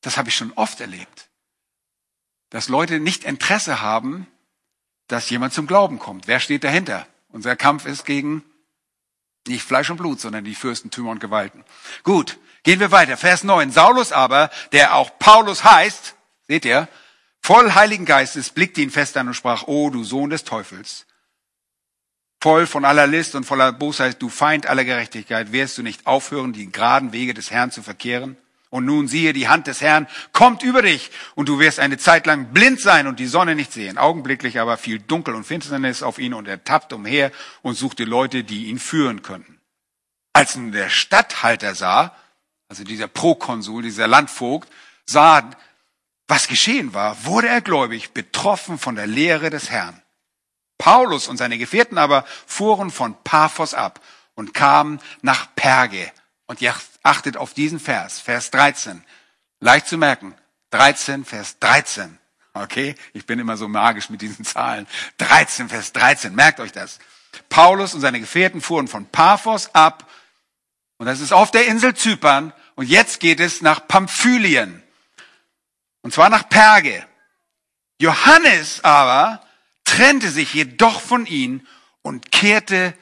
[0.00, 1.30] Das habe ich schon oft erlebt.
[2.50, 4.26] Dass Leute nicht Interesse haben,
[5.08, 6.26] dass jemand zum Glauben kommt.
[6.26, 7.06] Wer steht dahinter?
[7.28, 8.44] Unser Kampf ist gegen
[9.46, 11.64] nicht Fleisch und Blut, sondern die Fürstentümer und Gewalten.
[12.02, 13.16] Gut, gehen wir weiter.
[13.16, 13.70] Vers 9.
[13.70, 16.14] Saulus aber, der auch Paulus heißt,
[16.48, 16.88] seht ihr,
[17.40, 21.06] voll Heiligen Geistes blickte ihn fest an und sprach, O du Sohn des Teufels,
[22.40, 26.52] voll von aller List und voller Bosheit, du Feind aller Gerechtigkeit, wirst du nicht aufhören,
[26.52, 28.36] die geraden Wege des Herrn zu verkehren?
[28.74, 32.26] Und nun siehe, die Hand des Herrn kommt über dich und du wirst eine Zeit
[32.26, 33.98] lang blind sein und die Sonne nicht sehen.
[33.98, 37.30] Augenblicklich aber fiel Dunkel und Finsternis auf ihn und er tappte umher
[37.62, 39.60] und suchte Leute, die ihn führen könnten.
[40.32, 42.16] Als nun der Statthalter sah,
[42.68, 44.68] also dieser Prokonsul, dieser Landvogt,
[45.06, 45.48] sah,
[46.26, 50.02] was geschehen war, wurde er gläubig, betroffen von der Lehre des Herrn.
[50.78, 54.00] Paulus und seine Gefährten aber fuhren von Paphos ab
[54.34, 56.10] und kamen nach Perge.
[56.46, 56.60] Und
[57.04, 59.04] achtet auf diesen Vers, Vers 13.
[59.60, 60.34] Leicht zu merken.
[60.70, 62.18] 13, Vers 13.
[62.52, 62.96] Okay?
[63.12, 64.88] Ich bin immer so magisch mit diesen Zahlen.
[65.18, 66.34] 13, Vers 13.
[66.34, 66.98] Merkt euch das.
[67.48, 70.10] Paulus und seine Gefährten fuhren von Paphos ab.
[70.98, 74.82] Und das ist auf der Insel Zypern Und jetzt geht es nach Pamphylien.
[76.02, 77.06] Und zwar nach Perge.
[78.00, 79.46] Johannes aber
[79.84, 81.66] trennte sich jedoch von ihnen
[82.02, 82.94] und kehrte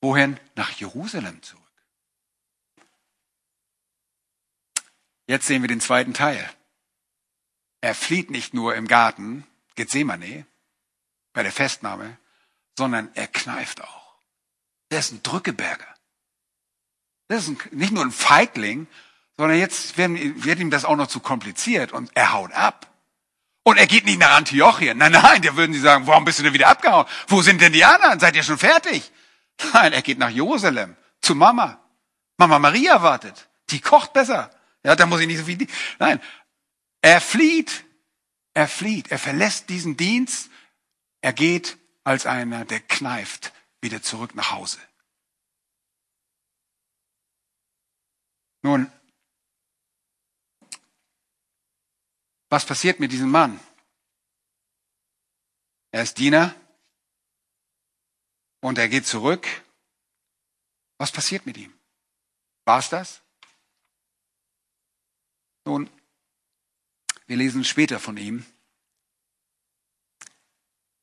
[0.00, 0.38] wohin?
[0.56, 1.63] Nach Jerusalem zurück.
[5.26, 6.48] Jetzt sehen wir den zweiten Teil.
[7.80, 10.46] Er flieht nicht nur im Garten Gethsemane
[11.32, 12.16] bei der Festnahme,
[12.78, 14.14] sondern er kneift auch.
[14.90, 15.86] Der ist ein Drückeberger.
[17.28, 18.86] Das ist ein, nicht nur ein Feigling,
[19.36, 22.90] sondern jetzt werden, wird ihm das auch noch zu kompliziert und er haut ab.
[23.64, 24.98] Und er geht nicht nach Antiochien.
[24.98, 27.06] Nein, nein, da würden sie sagen, warum bist du denn wieder abgehauen?
[27.28, 28.20] Wo sind denn die anderen?
[28.20, 29.10] Seid ihr schon fertig?
[29.72, 31.80] Nein, er geht nach Jerusalem zu Mama.
[32.36, 33.48] Mama Maria wartet.
[33.70, 34.50] Die kocht besser.
[34.84, 35.66] Ja, da muss ich nicht so viel.
[35.98, 36.20] Nein,
[37.00, 37.84] er flieht.
[38.52, 39.10] Er flieht.
[39.10, 40.50] Er verlässt diesen Dienst.
[41.20, 44.78] Er geht als einer, der kneift, wieder zurück nach Hause.
[48.62, 48.90] Nun,
[52.50, 53.58] was passiert mit diesem Mann?
[55.90, 56.54] Er ist Diener
[58.60, 59.46] und er geht zurück.
[60.98, 61.78] Was passiert mit ihm?
[62.64, 63.23] War es das?
[65.64, 65.88] Nun,
[67.26, 68.44] wir lesen später von ihm.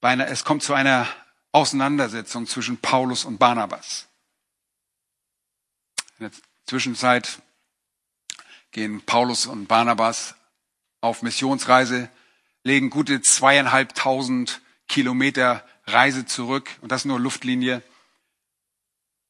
[0.01, 1.07] Es kommt zu einer
[1.51, 4.07] Auseinandersetzung zwischen Paulus und Barnabas.
[6.19, 6.31] In der
[6.65, 7.41] Zwischenzeit
[8.71, 10.35] gehen Paulus und Barnabas
[11.01, 12.09] auf Missionsreise,
[12.63, 17.81] legen gute zweieinhalbtausend Kilometer Reise zurück, und das nur Luftlinie,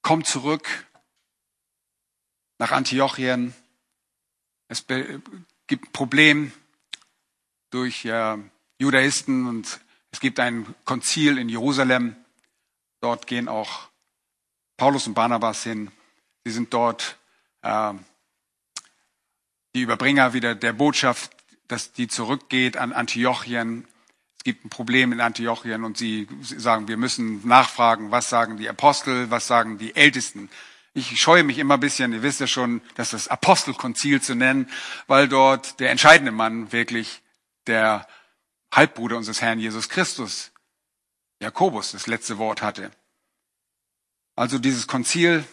[0.02, 0.86] kommt zurück
[2.58, 3.54] nach Antiochien.
[4.72, 6.54] Es gibt ein Problem
[7.72, 8.38] durch äh,
[8.80, 12.16] Judaisten und es gibt ein Konzil in Jerusalem.
[13.02, 13.90] Dort gehen auch
[14.78, 15.92] Paulus und Barnabas hin.
[16.46, 17.18] Sie sind dort
[17.64, 17.94] äh,
[19.76, 21.36] die Überbringer wieder der Botschaft,
[21.68, 23.86] dass die zurückgeht an Antiochien.
[24.38, 28.70] Es gibt ein Problem in Antiochien und sie sagen, wir müssen nachfragen, was sagen die
[28.70, 30.50] Apostel, was sagen die Ältesten.
[30.94, 34.70] Ich scheue mich immer ein bisschen, ihr wisst ja schon, dass das Apostelkonzil zu nennen,
[35.08, 37.22] weil dort der entscheidende Mann wirklich
[37.68, 38.08] der
[38.74, 40.52] Halbbruder unseres Herrn Jesus Christus,
[41.40, 42.92] Jakobus, das letzte Wort hatte.
[44.36, 45.46] Also dieses Konzil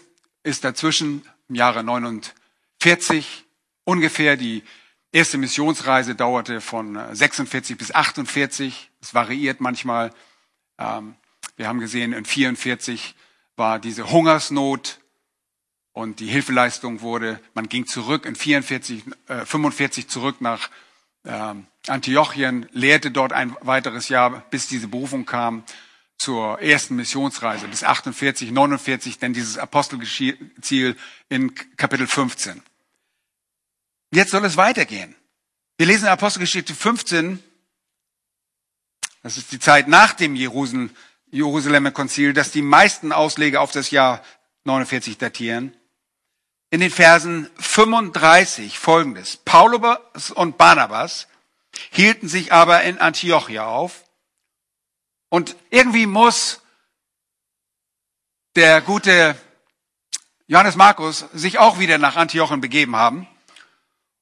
[0.43, 3.45] ist dazwischen im Jahre 49
[3.85, 4.37] ungefähr.
[4.37, 4.63] Die
[5.13, 8.91] erste Missionsreise dauerte von 46 bis 48.
[9.01, 10.13] Es variiert manchmal.
[10.79, 11.15] Ähm,
[11.57, 13.15] wir haben gesehen, in 44
[13.57, 15.01] war diese Hungersnot
[15.99, 20.71] und die Hilfeleistung wurde, man ging zurück in 44, äh, 45 zurück nach
[21.25, 21.55] äh,
[21.89, 25.65] Antiochien, lehrte dort ein weiteres Jahr, bis diese Berufung kam
[26.17, 30.97] zur ersten Missionsreise bis 48, 49, denn dieses Apostelziel
[31.29, 32.63] in Kapitel 15.
[34.13, 35.17] Jetzt soll es weitergehen.
[35.79, 37.43] Wir lesen in Apostelgeschichte 15,
[39.25, 44.23] das ist die Zeit nach dem Jerusalemer Konzil, dass die meisten Ausleger auf das Jahr
[44.63, 45.75] 49 datieren.
[46.71, 49.39] In den Versen 35 folgendes.
[49.39, 51.29] Paulus und Barnabas
[51.91, 54.05] hielten sich aber in Antiochia auf
[55.31, 56.63] und irgendwie muss
[58.57, 59.37] der gute
[60.47, 63.27] Johannes Markus sich auch wieder nach Antiochen begeben haben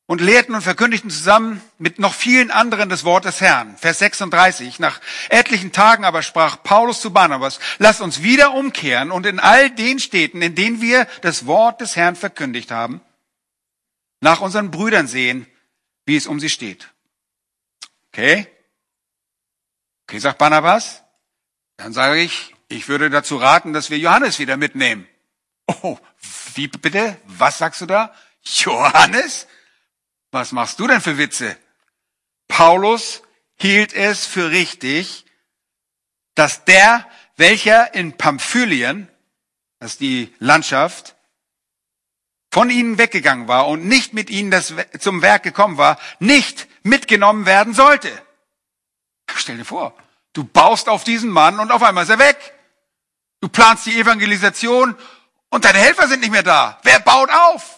[0.06, 3.76] und lehrten und verkündigten zusammen mit noch vielen anderen das Wort des Herrn.
[3.76, 4.78] Vers 36.
[4.78, 9.70] Nach etlichen Tagen aber sprach Paulus zu Barnabas, lasst uns wieder umkehren und in all
[9.70, 13.00] den Städten, in denen wir das Wort des Herrn verkündigt haben,
[14.20, 15.46] nach unseren Brüdern sehen,
[16.04, 16.88] wie es um sie steht.
[18.12, 18.46] Okay?
[20.08, 21.02] Okay, sagt Barnabas.
[21.76, 25.06] Dann sage ich, ich würde dazu raten, dass wir Johannes wieder mitnehmen.
[25.82, 25.98] Oh,
[26.54, 27.16] wie bitte?
[27.24, 28.14] Was sagst du da?
[28.42, 29.48] Johannes?
[30.36, 31.56] Was machst du denn für Witze?
[32.46, 33.22] Paulus
[33.58, 35.24] hielt es für richtig,
[36.34, 37.08] dass der,
[37.38, 39.08] welcher in Pamphylien,
[39.78, 41.16] das ist die Landschaft,
[42.50, 47.46] von ihnen weggegangen war und nicht mit ihnen das, zum Werk gekommen war, nicht mitgenommen
[47.46, 48.12] werden sollte.
[49.36, 49.96] Stell dir vor,
[50.34, 52.52] du baust auf diesen Mann und auf einmal ist er weg.
[53.40, 54.96] Du planst die Evangelisation
[55.48, 56.78] und deine Helfer sind nicht mehr da.
[56.82, 57.75] Wer baut auf?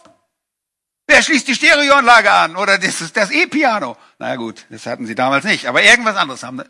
[1.09, 2.55] Wer schließt die Stereoanlage an?
[2.57, 3.97] Oder das das E-Piano?
[4.19, 6.63] Naja gut, das hatten sie damals nicht, aber irgendwas anderes haben.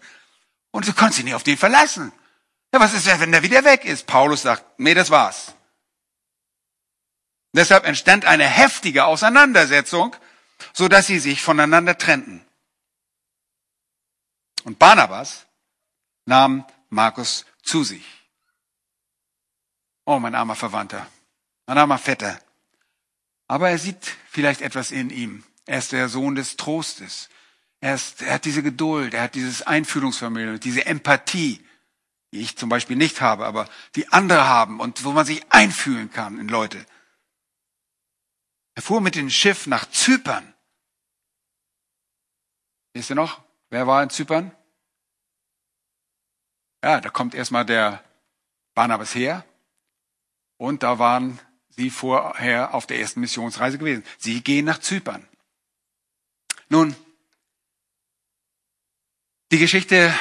[0.71, 2.13] Und du konntest dich nicht auf den verlassen.
[2.73, 4.07] Ja, was ist, wenn der wieder weg ist?
[4.07, 5.55] Paulus sagt, nee, das war's.
[7.53, 10.15] Deshalb entstand eine heftige Auseinandersetzung,
[10.73, 12.47] so dass sie sich voneinander trennten.
[14.63, 15.47] Und Barnabas
[16.27, 18.05] nahm Markus zu sich.
[20.05, 21.07] Oh, mein armer Verwandter,
[21.67, 22.39] mein armer Vetter.
[23.49, 25.43] Aber er sieht vielleicht etwas in ihm.
[25.67, 27.29] Er ist der Sohn des Trostes.
[27.81, 31.67] Er, ist, er hat diese Geduld, er hat dieses Einfühlungsvermögen, diese Empathie,
[32.31, 36.13] die ich zum Beispiel nicht habe, aber die andere haben und wo man sich einfühlen
[36.13, 36.87] kann in Leute.
[38.77, 40.55] Er fuhr mit dem Schiff nach Zypern.
[42.93, 43.43] Wisst ihr noch?
[43.71, 44.57] Wer war in Zypern?
[46.85, 48.05] Ja, da kommt erstmal der
[48.75, 49.45] Barnabas her.
[50.59, 51.41] Und da waren
[51.79, 54.05] sie vorher auf der ersten Missionsreise gewesen.
[54.19, 55.27] Sie gehen nach Zypern.
[56.69, 56.97] Nun,
[59.53, 60.13] die Geschichte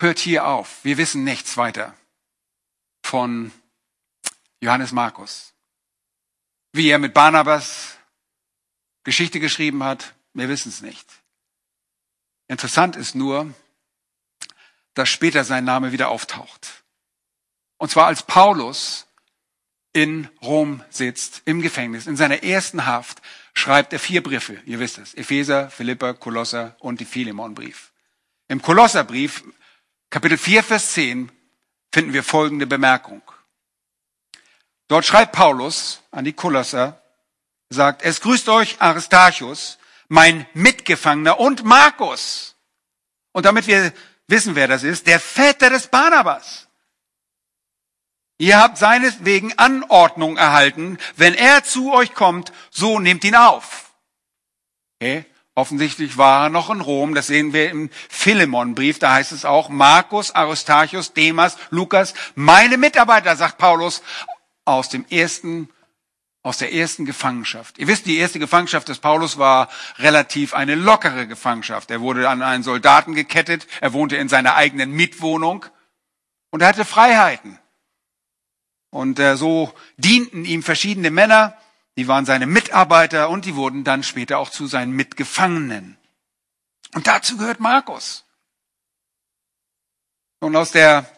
[0.00, 0.84] hört hier auf.
[0.84, 1.96] Wir wissen nichts weiter
[3.04, 3.52] von
[4.60, 5.54] Johannes Markus.
[6.72, 7.96] Wie er mit Barnabas
[9.04, 11.08] Geschichte geschrieben hat, wir wissen es nicht.
[12.48, 13.54] Interessant ist nur,
[14.94, 16.82] dass später sein Name wieder auftaucht.
[17.78, 19.06] Und zwar als Paulus
[19.92, 23.20] in Rom sitzt, im Gefängnis, in seiner ersten Haft,
[23.54, 24.58] schreibt er vier Briefe.
[24.64, 25.14] Ihr wisst es.
[25.14, 27.92] Epheser, Philippa, Kolosser und die Philemonbrief.
[28.48, 29.44] Im Kolosserbrief,
[30.10, 31.30] Kapitel 4, Vers 10,
[31.92, 33.22] finden wir folgende Bemerkung.
[34.88, 37.02] Dort schreibt Paulus an die Kolosser,
[37.70, 39.78] sagt, es grüßt euch Aristarchus,
[40.08, 42.56] mein Mitgefangener und Markus.
[43.32, 43.92] Und damit wir
[44.26, 46.68] wissen, wer das ist, der Väter des Barnabas.
[48.38, 53.92] Ihr habt seineswegen Anordnung erhalten, wenn er zu euch kommt, so nehmt ihn auf.
[55.00, 55.24] Okay?
[55.54, 59.68] Offensichtlich war er noch in Rom, das sehen wir im Philemonbrief, da heißt es auch,
[59.68, 64.02] Markus, Aristarchus, Demas, Lukas, meine Mitarbeiter, sagt Paulus,
[64.64, 65.68] aus dem ersten,
[66.42, 67.76] aus der ersten Gefangenschaft.
[67.76, 69.68] Ihr wisst, die erste Gefangenschaft des Paulus war
[69.98, 71.90] relativ eine lockere Gefangenschaft.
[71.90, 75.66] Er wurde an einen Soldaten gekettet, er wohnte in seiner eigenen Mietwohnung
[76.50, 77.58] und er hatte Freiheiten.
[78.92, 81.56] Und äh, so dienten ihm verschiedene Männer,
[81.96, 85.96] die waren seine Mitarbeiter und die wurden dann später auch zu seinen Mitgefangenen.
[86.94, 88.26] Und dazu gehört Markus.
[90.40, 91.10] Und aus der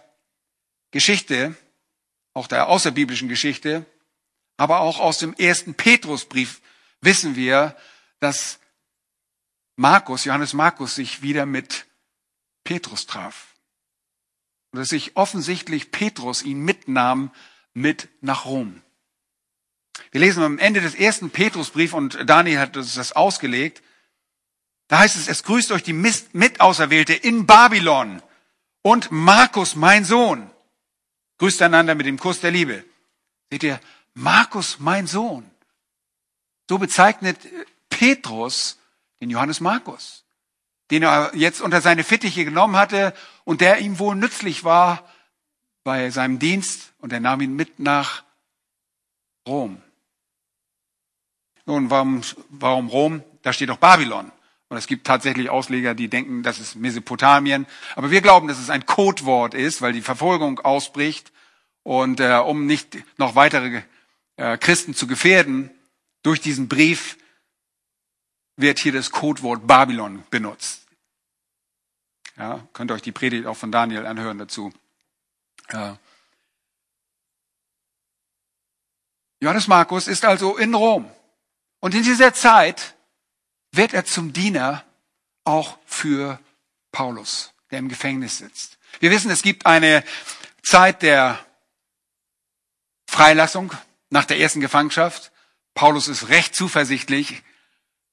[0.92, 1.56] Geschichte,
[2.32, 3.84] auch der außerbiblischen Geschichte,
[4.56, 6.62] aber auch aus dem ersten Petrusbrief
[7.00, 7.76] wissen wir,
[8.20, 8.60] dass
[9.74, 11.86] Markus, Johannes Markus, sich wieder mit
[12.62, 13.48] Petrus traf.
[14.70, 17.32] Und dass sich offensichtlich Petrus ihn mitnahm
[17.74, 18.80] mit nach Rom.
[20.10, 23.82] Wir lesen am Ende des ersten Petrusbrief und Daniel hat das ausgelegt.
[24.88, 28.22] Da heißt es, es grüßt euch die Mitauserwählte in Babylon
[28.82, 30.50] und Markus, mein Sohn.
[31.38, 32.84] Grüßt einander mit dem Kuss der Liebe.
[33.50, 33.80] Seht ihr,
[34.14, 35.50] Markus, mein Sohn.
[36.68, 37.38] So bezeichnet
[37.90, 38.78] Petrus
[39.20, 40.24] den Johannes Markus,
[40.90, 43.14] den er jetzt unter seine Fittiche genommen hatte
[43.44, 45.08] und der ihm wohl nützlich war
[45.84, 48.24] bei seinem Dienst und er nahm ihn mit nach
[49.46, 49.82] Rom.
[51.66, 53.22] Nun, warum, warum Rom?
[53.42, 54.32] Da steht doch Babylon.
[54.68, 57.66] Und es gibt tatsächlich Ausleger, die denken, das ist Mesopotamien.
[57.96, 61.32] Aber wir glauben, dass es ein Codewort ist, weil die Verfolgung ausbricht.
[61.82, 63.82] Und äh, um nicht noch weitere
[64.36, 65.70] äh, Christen zu gefährden,
[66.22, 67.18] durch diesen Brief
[68.56, 70.86] wird hier das Codewort Babylon benutzt.
[72.36, 74.72] Ja, könnt ihr euch die Predigt auch von Daniel anhören dazu.
[79.40, 81.10] Johannes Markus ist also in Rom.
[81.80, 82.94] Und in dieser Zeit
[83.72, 84.84] wird er zum Diener
[85.44, 86.38] auch für
[86.92, 88.78] Paulus, der im Gefängnis sitzt.
[89.00, 90.04] Wir wissen, es gibt eine
[90.62, 91.44] Zeit der
[93.06, 93.72] Freilassung
[94.10, 95.30] nach der ersten Gefangenschaft.
[95.74, 97.42] Paulus ist recht zuversichtlich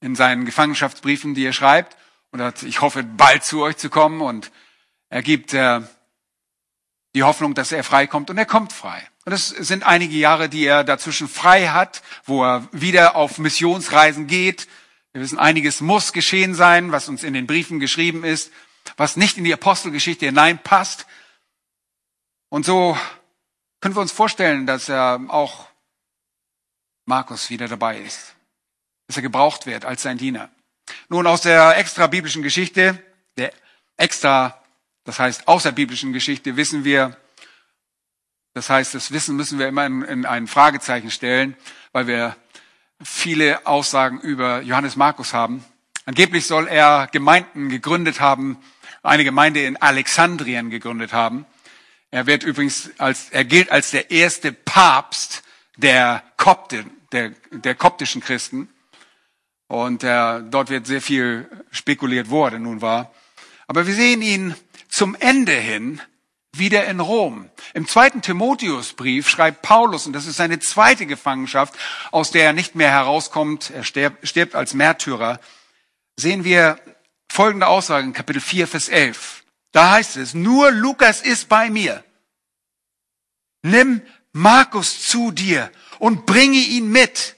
[0.01, 1.95] in seinen Gefangenschaftsbriefen, die er schreibt.
[2.31, 4.21] Und hat, ich hoffe, bald zu euch zu kommen.
[4.21, 4.51] Und
[5.09, 5.81] er gibt äh,
[7.13, 9.07] die Hoffnung, dass er frei kommt und er kommt frei.
[9.25, 14.27] Und es sind einige Jahre, die er dazwischen frei hat, wo er wieder auf Missionsreisen
[14.27, 14.67] geht.
[15.13, 18.51] Wir wissen, einiges muss geschehen sein, was uns in den Briefen geschrieben ist,
[18.97, 21.05] was nicht in die Apostelgeschichte hineinpasst.
[22.49, 22.97] Und so
[23.81, 25.67] können wir uns vorstellen, dass er auch
[27.05, 28.35] Markus wieder dabei ist,
[29.07, 30.49] dass er gebraucht wird als sein Diener.
[31.09, 33.03] Nun aus der extra biblischen Geschichte,
[33.37, 33.53] der
[33.97, 34.60] extra
[35.03, 37.17] das heißt, außerbiblischen Geschichte wissen wir,
[38.53, 41.55] das heißt, das Wissen müssen wir immer in, in ein Fragezeichen stellen,
[41.91, 42.35] weil wir
[43.01, 45.63] viele Aussagen über Johannes Markus haben.
[46.05, 48.57] Angeblich soll er Gemeinden gegründet haben,
[49.03, 51.45] eine Gemeinde in Alexandrien gegründet haben.
[52.11, 55.43] Er wird übrigens als, er gilt als der erste Papst
[55.77, 58.69] der Kopte, der, der koptischen Christen.
[59.67, 63.13] Und äh, dort wird sehr viel spekuliert worden, nun war.
[63.67, 64.53] Aber wir sehen ihn
[64.91, 66.01] zum Ende hin
[66.53, 67.49] wieder in Rom.
[67.73, 71.73] Im zweiten Timotheusbrief schreibt Paulus, und das ist seine zweite Gefangenschaft,
[72.11, 75.39] aus der er nicht mehr herauskommt, er stirbt, stirbt als Märtyrer,
[76.17, 76.77] sehen wir
[77.31, 79.43] folgende Aussage in Kapitel 4, Vers 11.
[79.71, 82.03] Da heißt es, nur Lukas ist bei mir.
[83.63, 84.01] Nimm
[84.33, 87.37] Markus zu dir und bringe ihn mit.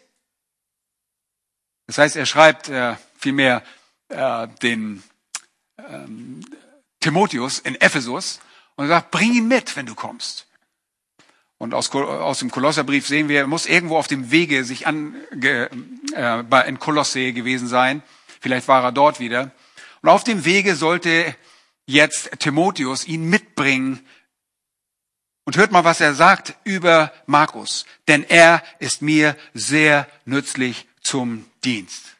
[1.85, 3.63] Das heißt, er schreibt äh, vielmehr
[4.09, 5.03] äh, den
[5.77, 6.43] ähm,
[7.03, 8.39] Timotheus in Ephesus
[8.75, 10.47] und sagt, bring ihn mit, wenn du kommst.
[11.57, 15.15] Und aus, aus dem Kolosserbrief sehen wir, er muss irgendwo auf dem Wege sich an,
[15.41, 15.67] äh,
[16.67, 18.01] in Kolosse gewesen sein.
[18.39, 19.51] Vielleicht war er dort wieder.
[20.01, 21.35] Und auf dem Wege sollte
[21.85, 24.05] jetzt Timotheus ihn mitbringen.
[25.43, 27.85] Und hört mal, was er sagt über Markus.
[28.07, 32.15] Denn er ist mir sehr nützlich zum Dienst.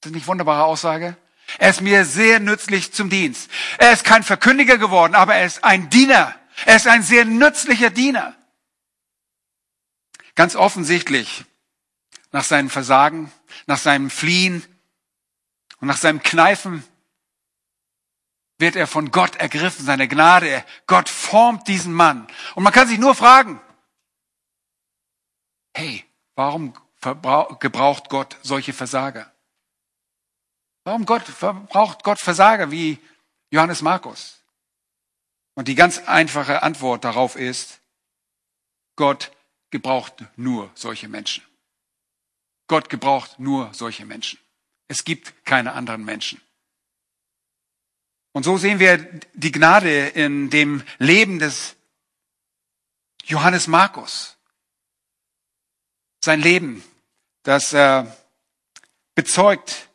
[0.00, 1.16] Das ist nicht wunderbare Aussage?
[1.58, 3.50] Er ist mir sehr nützlich zum Dienst.
[3.78, 6.34] Er ist kein Verkündiger geworden, aber er ist ein Diener.
[6.66, 8.36] Er ist ein sehr nützlicher Diener.
[10.34, 11.44] Ganz offensichtlich,
[12.30, 13.30] nach seinem Versagen,
[13.66, 14.64] nach seinem Fliehen
[15.80, 16.84] und nach seinem Kneifen
[18.58, 20.64] wird er von Gott ergriffen, seine Gnade.
[20.86, 22.26] Gott formt diesen Mann.
[22.54, 23.60] Und man kann sich nur fragen,
[25.74, 26.04] hey,
[26.36, 26.72] warum
[27.58, 29.31] gebraucht Gott solche Versager?
[30.84, 32.98] Warum Gott, braucht Gott Versager wie
[33.50, 34.40] Johannes Markus?
[35.54, 37.80] Und die ganz einfache Antwort darauf ist,
[38.96, 39.30] Gott
[39.70, 41.44] gebraucht nur solche Menschen.
[42.68, 44.38] Gott gebraucht nur solche Menschen.
[44.88, 46.40] Es gibt keine anderen Menschen.
[48.32, 48.98] Und so sehen wir
[49.34, 51.76] die Gnade in dem Leben des
[53.24, 54.36] Johannes Markus.
[56.24, 56.82] Sein Leben,
[57.42, 58.06] das äh,
[59.14, 59.90] bezeugt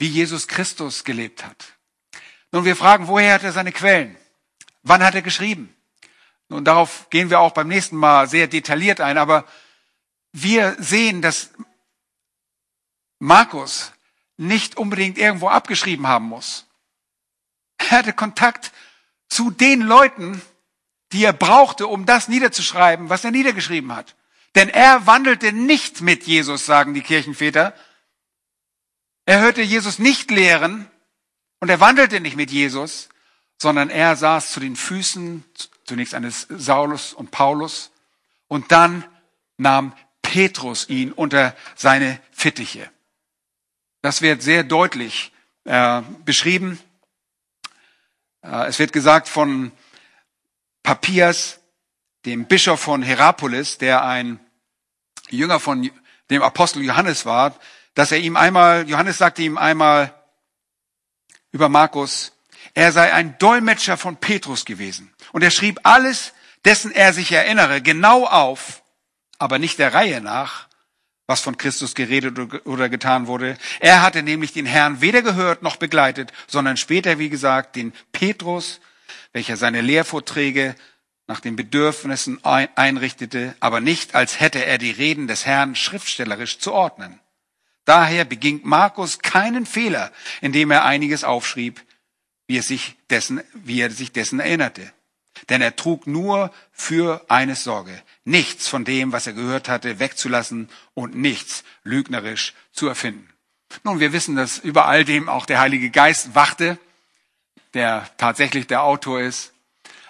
[0.00, 1.74] wie Jesus Christus gelebt hat.
[2.52, 4.16] Nun, wir fragen, woher hat er seine Quellen?
[4.82, 5.76] Wann hat er geschrieben?
[6.48, 9.44] Nun, darauf gehen wir auch beim nächsten Mal sehr detailliert ein, aber
[10.32, 11.50] wir sehen, dass
[13.18, 13.92] Markus
[14.38, 16.66] nicht unbedingt irgendwo abgeschrieben haben muss.
[17.76, 18.72] Er hatte Kontakt
[19.28, 20.40] zu den Leuten,
[21.12, 24.16] die er brauchte, um das niederzuschreiben, was er niedergeschrieben hat.
[24.54, 27.74] Denn er wandelte nicht mit Jesus, sagen die Kirchenväter,
[29.30, 30.90] er hörte Jesus nicht lehren
[31.60, 33.08] und er wandelte nicht mit Jesus,
[33.58, 35.44] sondern er saß zu den Füßen
[35.84, 37.92] zunächst eines Saulus und Paulus
[38.48, 39.04] und dann
[39.56, 42.90] nahm Petrus ihn unter seine Fittiche.
[44.02, 45.30] Das wird sehr deutlich
[45.62, 46.80] äh, beschrieben.
[48.42, 49.70] Äh, es wird gesagt von
[50.82, 51.60] Papias,
[52.26, 54.40] dem Bischof von Herapolis, der ein
[55.28, 55.88] Jünger von
[56.30, 57.54] dem Apostel Johannes war,
[57.94, 60.14] dass er ihm einmal, Johannes sagte ihm einmal
[61.52, 62.32] über Markus,
[62.74, 65.12] er sei ein Dolmetscher von Petrus gewesen.
[65.32, 66.32] Und er schrieb alles,
[66.64, 68.82] dessen er sich erinnere, genau auf,
[69.38, 70.68] aber nicht der Reihe nach,
[71.26, 73.56] was von Christus geredet oder getan wurde.
[73.78, 78.80] Er hatte nämlich den Herrn weder gehört noch begleitet, sondern später, wie gesagt, den Petrus,
[79.32, 80.74] welcher seine Lehrvorträge
[81.26, 86.72] nach den Bedürfnissen einrichtete, aber nicht, als hätte er die Reden des Herrn schriftstellerisch zu
[86.72, 87.20] ordnen.
[87.90, 91.84] Daher beging Markus keinen Fehler, indem er einiges aufschrieb,
[92.46, 94.92] wie er sich dessen, wie er sich dessen erinnerte.
[95.48, 100.68] Denn er trug nur für eines Sorge, nichts von dem, was er gehört hatte, wegzulassen
[100.94, 103.28] und nichts lügnerisch zu erfinden.
[103.82, 106.78] Nun, wir wissen, dass über all dem auch der Heilige Geist wachte,
[107.74, 109.52] der tatsächlich der Autor ist.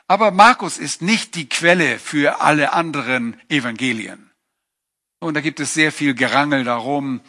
[0.06, 4.30] Aber Markus ist nicht die Quelle für alle anderen Evangelien.
[5.18, 7.20] Und da gibt es sehr viel Gerangel darum,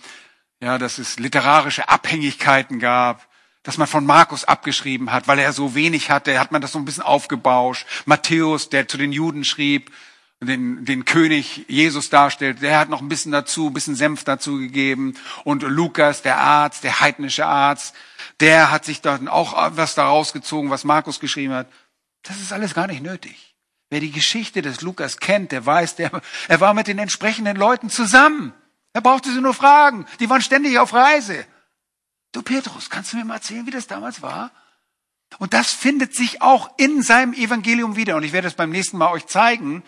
[0.61, 3.27] ja, dass es literarische Abhängigkeiten gab,
[3.63, 6.79] dass man von Markus abgeschrieben hat, weil er so wenig hatte, hat man das so
[6.79, 7.85] ein bisschen aufgebauscht.
[8.05, 9.91] Matthäus, der zu den Juden schrieb,
[10.39, 14.57] den, den König Jesus darstellt, der hat noch ein bisschen dazu, ein bisschen Senf dazu
[14.57, 15.15] gegeben.
[15.43, 17.95] Und Lukas, der Arzt, der heidnische Arzt,
[18.39, 21.67] der hat sich dann auch was daraus gezogen, was Markus geschrieben hat.
[22.23, 23.55] Das ist alles gar nicht nötig.
[23.91, 27.89] Wer die Geschichte des Lukas kennt, der weiß, der, er war mit den entsprechenden Leuten
[27.89, 28.53] zusammen.
[28.93, 30.05] Er brauchte sie nur fragen.
[30.19, 31.45] Die waren ständig auf Reise.
[32.31, 34.51] Du Petrus, kannst du mir mal erzählen, wie das damals war?
[35.37, 38.15] Und das findet sich auch in seinem Evangelium wieder.
[38.15, 39.83] Und ich werde es beim nächsten Mal euch zeigen,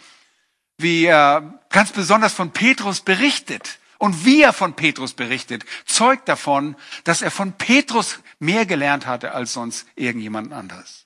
[0.77, 3.79] wie er ganz besonders von Petrus berichtet.
[3.97, 6.75] Und wie er von Petrus berichtet, zeugt davon,
[7.05, 11.05] dass er von Petrus mehr gelernt hatte als sonst irgendjemand anderes.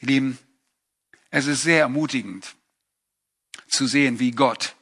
[0.00, 0.36] Lieben,
[1.30, 2.56] es ist sehr ermutigend
[3.68, 4.74] zu sehen, wie Gott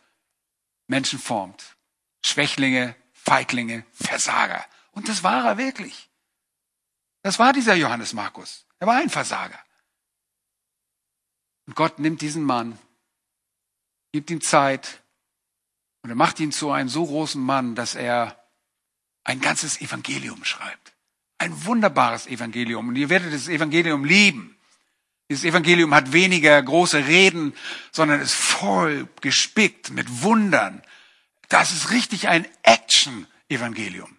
[0.89, 1.76] Menschen formt.
[2.24, 4.64] Schwächlinge, Feiglinge, Versager.
[4.93, 6.11] Und das war er wirklich.
[7.22, 8.66] Das war dieser Johannes Markus.
[8.80, 9.59] Er war ein Versager.
[11.66, 12.78] Und Gott nimmt diesen Mann,
[14.12, 15.03] gibt ihm Zeit
[16.03, 18.43] und er macht ihn zu einem so großen Mann, dass er
[19.24, 20.95] ein ganzes Evangelium schreibt.
[21.36, 22.89] Ein wunderbares Evangelium.
[22.89, 24.57] Und ihr werdet das Evangelium lieben.
[25.29, 27.55] Dieses Evangelium hat weniger große Reden,
[27.93, 30.83] sondern ist voll gespickt mit Wundern.
[31.49, 34.16] Das ist richtig ein Action-Evangelium.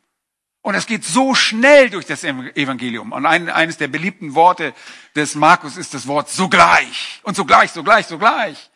[0.62, 3.12] Und es geht so schnell durch das Evangelium.
[3.12, 4.76] Und ein, eines der beliebten Worte
[5.16, 7.22] des Markus ist das Wort sogleich.
[7.24, 8.70] Und sogleich, sogleich, sogleich.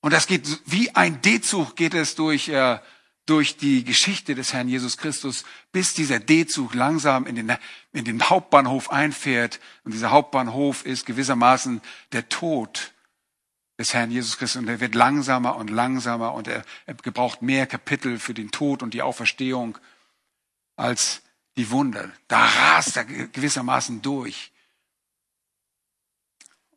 [0.00, 2.78] Und das geht wie ein D-Zug geht es durch, äh,
[3.26, 7.56] durch die Geschichte des Herrn Jesus Christus, bis dieser D-Zug langsam in den,
[7.92, 9.60] in den Hauptbahnhof einfährt.
[9.84, 11.80] Und dieser Hauptbahnhof ist gewissermaßen
[12.12, 12.92] der Tod
[13.78, 14.60] des Herrn Jesus Christus.
[14.60, 18.82] Und er wird langsamer und langsamer und er, er gebraucht mehr Kapitel für den Tod
[18.82, 19.78] und die Auferstehung
[20.76, 21.22] als
[21.56, 22.10] die Wunder.
[22.28, 24.52] Da rast er gewissermaßen durch.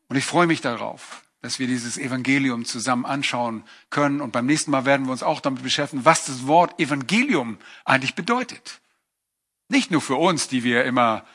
[0.07, 4.21] Und ich freue mich darauf, dass wir dieses Evangelium zusammen anschauen können.
[4.21, 8.15] Und beim nächsten Mal werden wir uns auch damit beschäftigen, was das Wort Evangelium eigentlich
[8.15, 8.81] bedeutet.
[9.69, 11.25] Nicht nur für uns, die wir immer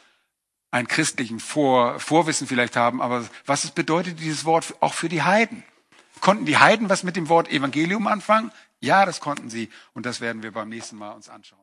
[0.71, 5.23] einen christlichen Vor Vorwissen vielleicht haben, aber was es bedeutet, dieses Wort auch für die
[5.23, 5.63] Heiden.
[6.21, 8.51] Konnten die Heiden was mit dem Wort Evangelium anfangen?
[8.81, 9.69] Ja, das konnten sie.
[9.93, 11.61] Und das werden wir beim nächsten Mal uns anschauen.